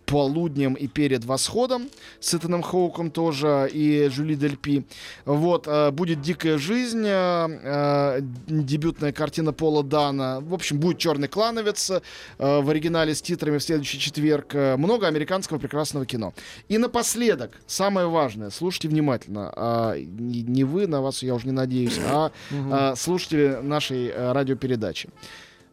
полуднем 0.05 0.73
и 0.73 0.87
перед 0.87 1.25
восходом 1.25 1.89
с 2.19 2.33
Итаном 2.33 2.61
Хоуком 2.61 3.11
тоже 3.11 3.69
и 3.71 4.09
Жюли 4.09 4.35
Дельпи. 4.35 4.85
Вот, 5.25 5.67
э, 5.67 5.91
будет 5.91 6.21
«Дикая 6.21 6.57
жизнь», 6.57 7.05
э, 7.05 7.47
э, 7.63 8.19
дебютная 8.47 9.11
картина 9.11 9.53
Пола 9.53 9.83
Дана. 9.83 10.39
В 10.41 10.53
общем, 10.53 10.79
будет 10.79 10.97
«Черный 10.97 11.27
клановец» 11.27 11.91
в 12.37 12.69
оригинале 12.69 13.15
с 13.15 13.21
титрами 13.21 13.57
в 13.57 13.63
следующий 13.63 13.99
четверг. 13.99 14.53
Много 14.53 15.07
американского 15.07 15.57
прекрасного 15.57 16.05
кино. 16.05 16.33
И 16.67 16.77
напоследок, 16.77 17.51
самое 17.67 18.07
важное, 18.07 18.49
слушайте 18.49 18.87
внимательно. 18.87 19.51
А, 19.55 19.95
не 19.97 20.63
вы, 20.63 20.87
на 20.87 21.01
вас 21.01 21.23
я 21.23 21.33
уже 21.33 21.45
не 21.45 21.51
надеюсь, 21.51 21.99
а 22.09 22.31
а, 22.71 22.95
слушатели 22.95 23.59
нашей 23.61 24.13
радиопередачи. 24.15 25.09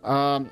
А, 0.02 0.44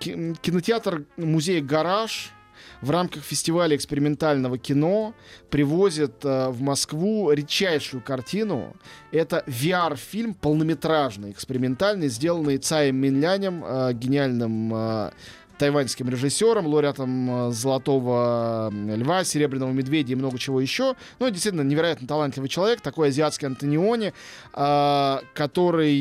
ки- 0.00 0.34
кинотеатр 0.40 1.04
музей 1.16 1.60
«Гараж» 1.60 2.32
в 2.80 2.90
рамках 2.90 3.22
фестиваля 3.22 3.76
экспериментального 3.76 4.58
кино 4.58 5.14
привозит 5.50 6.24
э, 6.24 6.48
в 6.50 6.60
Москву 6.60 7.30
редчайшую 7.30 8.02
картину. 8.02 8.76
Это 9.12 9.44
VR-фильм 9.46 10.34
полнометражный, 10.34 11.30
экспериментальный, 11.30 12.08
сделанный 12.08 12.58
Цаем 12.58 12.96
Минлянем, 12.96 13.64
э, 13.64 13.92
гениальным 13.94 14.72
э, 14.74 15.10
тайваньским 15.58 16.08
режиссером, 16.08 16.66
лауреатом 16.66 17.48
э, 17.48 17.52
Золотого 17.52 18.70
э, 18.72 18.96
Льва, 18.96 19.24
Серебряного 19.24 19.70
Медведя 19.70 20.12
и 20.12 20.16
много 20.16 20.38
чего 20.38 20.60
еще. 20.60 20.94
Ну, 21.18 21.30
действительно, 21.30 21.62
невероятно 21.62 22.06
талантливый 22.06 22.48
человек, 22.48 22.80
такой 22.80 23.08
азиатский 23.08 23.46
Антониони, 23.46 24.12
э, 24.52 25.18
который 25.34 25.94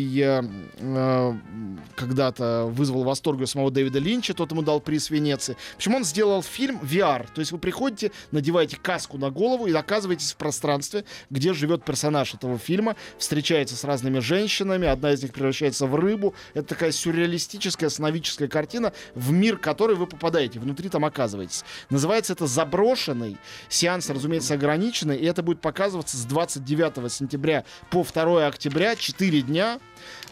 когда-то 1.95 2.65
вызвал 2.69 3.03
восторг 3.03 3.41
у 3.41 3.45
самого 3.45 3.71
Дэвида 3.71 3.99
Линча, 3.99 4.33
тот 4.33 4.51
ему 4.51 4.61
дал 4.61 4.79
приз 4.79 5.09
Венеции. 5.09 5.55
В 5.73 5.75
общем, 5.77 5.95
он 5.95 6.03
сделал 6.03 6.41
фильм 6.41 6.79
VR. 6.81 7.27
То 7.33 7.39
есть 7.39 7.51
вы 7.51 7.57
приходите, 7.57 8.11
надеваете 8.31 8.77
каску 8.77 9.17
на 9.17 9.29
голову 9.29 9.67
и 9.67 9.73
оказываетесь 9.73 10.33
в 10.33 10.37
пространстве, 10.37 11.05
где 11.29 11.53
живет 11.53 11.83
персонаж 11.83 12.33
этого 12.33 12.57
фильма, 12.57 12.95
встречается 13.17 13.75
с 13.75 13.83
разными 13.83 14.19
женщинами, 14.19 14.87
одна 14.87 15.13
из 15.13 15.21
них 15.21 15.33
превращается 15.33 15.85
в 15.85 15.95
рыбу. 15.95 16.33
Это 16.53 16.67
такая 16.69 16.91
сюрреалистическая, 16.91 17.89
сновидческая 17.89 18.47
картина, 18.47 18.93
в 19.15 19.31
мир 19.43 19.57
которой 19.57 19.97
вы 19.97 20.07
попадаете, 20.07 20.57
внутри 20.57 20.87
там 20.87 21.03
оказываетесь. 21.03 21.65
Называется 21.89 22.31
это 22.31 22.47
«Заброшенный». 22.47 23.35
Сеанс, 23.67 24.09
разумеется, 24.09 24.53
ограниченный, 24.53 25.17
и 25.17 25.25
это 25.25 25.43
будет 25.43 25.59
показываться 25.59 26.15
с 26.15 26.23
29 26.23 27.11
сентября 27.11 27.65
по 27.89 28.05
2 28.05 28.47
октября, 28.47 28.95
4 28.95 29.41
дня 29.41 29.79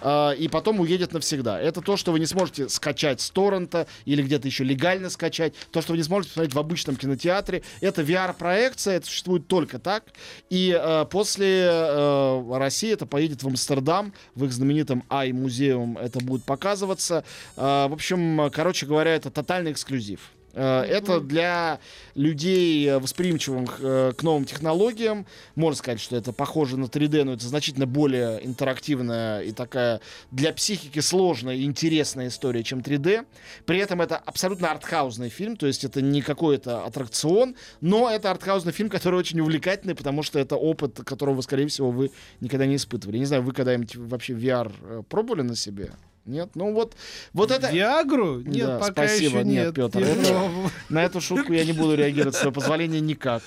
а, 0.02 0.32
и 0.32 0.48
потом 0.48 0.80
уедет 0.80 1.14
навсегда. 1.14 1.60
Это 1.60 1.82
то, 1.82 1.98
что 1.98 2.12
вы 2.12 2.20
не 2.20 2.26
сможете 2.26 2.70
скачать 2.70 3.22
с 3.22 3.30
торрента 3.30 3.88
или 4.06 4.22
где-то 4.22 4.48
еще 4.48 4.64
легально 4.64 5.10
скачать, 5.10 5.54
то, 5.72 5.82
что 5.82 5.94
вы 5.94 5.98
не 5.98 6.04
сможете 6.04 6.32
посмотреть 6.32 6.56
в 6.56 6.60
обычном 6.60 6.96
кинотеатре. 6.96 7.64
Это 7.82 8.02
VR-проекция, 8.02 8.98
это 8.98 9.06
существует 9.06 9.48
только 9.48 9.80
так. 9.80 10.06
И 10.50 10.78
э, 10.78 11.06
после 11.10 11.68
э, 11.70 12.58
России 12.58 12.92
это 12.92 13.06
поедет 13.06 13.44
в 13.44 13.48
Амстердам, 13.48 14.14
в 14.36 14.46
их 14.46 14.52
знаменитом 14.52 15.04
Ай-музеум 15.10 15.98
это 15.98 16.20
будет 16.20 16.44
показываться. 16.44 17.24
Э, 17.56 17.88
в 17.88 17.94
общем, 17.94 18.50
короче 18.52 18.86
говоря, 18.86 19.16
это 19.16 19.30
тотальный 19.30 19.72
эксклюзив. 19.72 20.32
Э, 20.54 20.82
Это 20.82 21.20
для 21.20 21.80
людей, 22.16 22.88
э, 22.88 23.00
восприимчивых 23.00 23.80
э, 23.80 24.14
к 24.18 24.24
новым 24.24 24.46
технологиям. 24.46 25.26
Можно 25.56 25.78
сказать, 25.78 26.00
что 26.00 26.16
это 26.16 26.34
похоже 26.34 26.78
на 26.78 26.86
3D, 26.86 27.24
но 27.24 27.34
это 27.34 27.46
значительно 27.46 27.86
более 27.86 28.46
интерактивная 28.46 29.42
и 29.42 29.52
такая 29.52 30.02
для 30.32 30.54
психики 30.54 31.00
сложная 31.00 31.56
и 31.56 31.64
интересная 31.64 32.28
история, 32.28 32.64
чем 32.64 32.80
3D. 32.80 33.26
При 33.66 33.80
этом 33.80 34.02
это 34.02 34.18
абсолютно 34.18 34.72
артхаусный 34.72 35.30
фильм, 35.30 35.56
то 35.56 35.68
есть 35.68 35.84
это 35.84 36.02
не 36.02 36.22
какой-то 36.22 36.86
аттракцион, 36.86 37.56
но 37.80 38.10
это 38.10 38.32
артхаусный 38.32 38.74
фильм, 38.74 38.90
который 38.90 39.20
очень 39.20 39.40
увлекательный, 39.40 39.96
потому 39.96 40.24
что 40.24 40.40
это 40.40 40.56
опыт, 40.56 41.00
которого, 41.06 41.42
скорее 41.42 41.68
всего, 41.68 41.92
вы 41.92 42.12
никогда 42.42 42.66
не 42.66 42.76
испытывали. 42.76 43.18
Не 43.18 43.26
знаю, 43.26 43.44
вы 43.44 43.54
когда-нибудь 43.54 43.96
вообще 43.96 44.34
VR 44.34 45.04
пробовали 45.04 45.42
на 45.42 45.56
себе? 45.56 45.92
Нет? 46.26 46.50
Ну 46.54 46.72
вот, 46.74 46.96
вот 47.34 47.50
это... 47.50 47.72
Виагру? 47.72 48.42
Нет, 48.42 48.68
Да, 48.68 48.78
пока 48.78 49.08
спасибо, 49.08 49.40
еще 49.40 49.44
нет, 49.44 49.66
нет. 49.66 49.74
Пётр, 49.76 49.98
Не 50.00 50.04
это-. 50.06 50.50
На 50.90 51.04
эту 51.04 51.20
шутку 51.20 51.52
я 51.52 51.66
не 51.66 51.74
буду 51.74 51.96
реагировать, 51.96 52.36
с 52.36 52.40
твоего 52.40 52.54
позволения, 52.54 53.00
никак. 53.00 53.42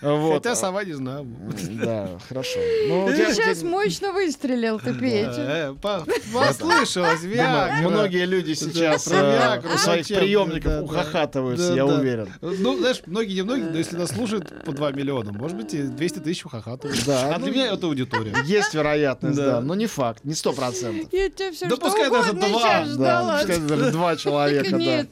Вот. 0.00 0.42
Хотя 0.42 0.56
сама 0.56 0.82
не 0.84 0.94
знаю. 0.94 1.26
Да, 1.72 2.18
хорошо. 2.26 2.58
Ну, 2.88 3.06
Ты 3.08 3.16
тебя- 3.16 3.34
сейчас 3.34 3.62
мощно 3.62 4.12
выстрелил, 4.12 4.80
ты, 4.80 4.94
Петя. 4.94 5.34
Э, 5.38 5.74
по- 5.74 6.06
Послышалось, 6.32 7.22
Виагра. 7.22 7.86
Многие 7.88 8.24
люди 8.24 8.54
сейчас 8.54 9.04
про 9.04 9.16
э, 9.18 9.32
Виагру 9.32 9.74
у 9.74 9.78
своих 9.78 10.06
приемников 10.08 10.82
ухахатываются, 10.84 11.68
Да, 11.70 11.74
я 11.74 11.86
да. 11.86 11.94
уверен. 11.96 12.28
Ну, 12.40 12.78
знаешь, 12.78 13.02
многие, 13.04 13.34
не 13.34 13.42
многие, 13.42 13.64
но 13.70 13.76
если 13.76 13.96
нас 13.96 14.10
слушают 14.10 14.64
по 14.64 14.72
2 14.72 14.92
миллиона, 14.92 15.32
может 15.32 15.56
быть, 15.58 15.74
и 15.74 15.82
200 15.82 16.20
тысяч 16.20 16.46
ухахатывают. 16.46 16.98
Да, 17.04 17.34
А 17.34 17.38
ну, 17.38 17.44
для 17.44 17.52
меня 17.54 17.72
это 17.74 17.86
аудитория. 17.86 18.34
Есть 18.46 18.72
вероятность, 18.72 19.36
Да. 19.36 19.46
да, 19.56 19.60
но 19.60 19.74
не 19.74 19.86
факт, 19.86 20.24
не 20.24 20.32
сто 20.34 20.54
процентов. 20.54 21.12
Я 21.12 21.28
тебя 21.28 21.52
все 21.52 21.66
Да 21.68 21.76
что 21.76 21.90
пускай 22.08 22.34
даже 22.34 22.96
два, 22.96 22.96
Да, 22.96 23.38
пускай 23.38 23.58
даже 23.60 23.90
два 23.92 24.16
человека, 24.16 25.06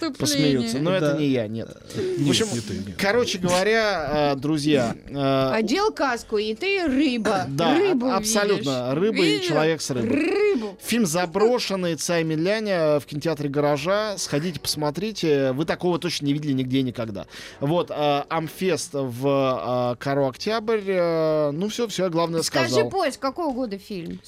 да, 0.00 0.10
посмеются. 0.18 0.78
Но 0.78 0.92
это 0.92 1.16
не 1.18 1.26
я, 1.28 1.46
нет. 1.48 1.68
В 2.18 2.28
общем, 2.28 2.46
короче 2.98 3.38
говоря, 3.38 4.32
э, 4.32 4.36
друзья, 4.36 4.94
э, 5.08 5.50
Одел 5.52 5.92
каску, 5.92 6.38
и 6.38 6.54
ты 6.54 6.86
рыба. 6.86 7.44
да, 7.48 7.76
аб- 7.92 8.04
абсолютно, 8.04 8.94
рыба 8.94 9.24
и 9.24 9.40
человек 9.42 9.80
с 9.80 9.90
рыбой. 9.90 10.10
Рыбу. 10.10 10.76
Фильм 10.82 11.06
заброшенный 11.06 11.96
Цай 11.96 12.24
Миляня 12.24 12.98
в 13.00 13.06
кинотеатре 13.06 13.48
гаража. 13.48 14.16
Сходите, 14.18 14.58
посмотрите. 14.60 15.52
Вы 15.52 15.64
такого 15.64 15.98
точно 15.98 16.26
не 16.26 16.32
видели 16.32 16.52
нигде 16.52 16.82
никогда. 16.82 17.26
Вот, 17.60 17.90
э, 17.90 18.22
Амфест 18.28 18.90
в 18.92 19.96
Каро 20.00 20.28
Октябрь. 20.28 21.52
ну, 21.52 21.68
все, 21.68 21.86
все, 21.88 22.08
главное 22.10 22.42
Скажи, 22.42 22.70
сказал. 22.70 22.90
поиск, 22.90 23.20
какого 23.20 23.52
года 23.52 23.78
фильм? 23.78 24.20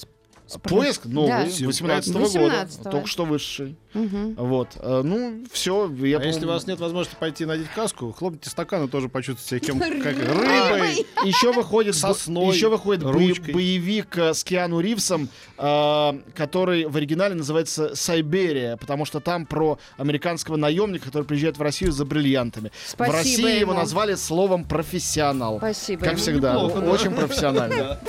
Поиск 0.63 1.05
новый, 1.05 1.29
Да. 1.61 1.67
18 1.67 2.13
года. 2.13 2.27
18-го. 2.27 2.91
Только 2.91 3.07
что 3.07 3.25
вышедший. 3.25 3.77
Мгм. 3.95 4.35
Вот. 4.37 4.69
э, 4.77 5.03
ну, 5.05 5.45
все. 5.53 5.91
Я 6.01 6.19
А 6.19 6.25
если 6.25 6.45
у 6.45 6.49
вас 6.49 6.67
нет 6.67 6.79
возможности 6.79 7.17
пойти 7.19 7.45
надеть 7.47 7.69
каску, 7.75 8.13
хлопните 8.13 8.51
стаканы, 8.51 8.89
тоже 8.89 9.09
почувствуйте 9.09 9.67
себя 9.67 9.79
кем, 9.79 9.81
как 10.03 10.17
Рыбой. 10.17 11.07
Еще 11.25 11.53
выходит, 11.53 11.95
Сосной, 11.95 12.55
еще 12.55 12.69
выходит 12.69 13.03
бо- 13.03 13.13
боевик 13.13 14.17
э, 14.19 14.35
с 14.35 14.45
Киану 14.45 14.81
Ривзом, 14.81 15.29
э, 15.57 16.21
который 16.35 16.85
в 16.87 16.97
оригинале 16.97 17.35
называется 17.35 17.95
«Сайберия», 17.95 18.77
потому 18.77 19.05
что 19.05 19.21
там 19.21 19.47
про 19.47 19.79
американского 19.97 20.57
наемника, 20.57 21.07
который 21.07 21.25
приезжает 21.25 21.59
в 21.59 21.63
Россию 21.63 21.93
за 21.93 22.05
бриллиантами. 22.05 22.71
Спасибо 22.87 23.13
в 23.13 23.17
России 23.17 23.59
его 23.61 23.75
назвали 23.75 24.15
словом 24.15 24.65
«профессионал». 24.65 25.59
Спасибо. 25.59 26.01
Как 26.05 26.13
ему. 26.13 26.21
всегда, 26.23 26.55
Неплохо, 26.55 26.81
да. 26.81 26.91
очень 26.91 27.11
профессионально. 27.13 27.99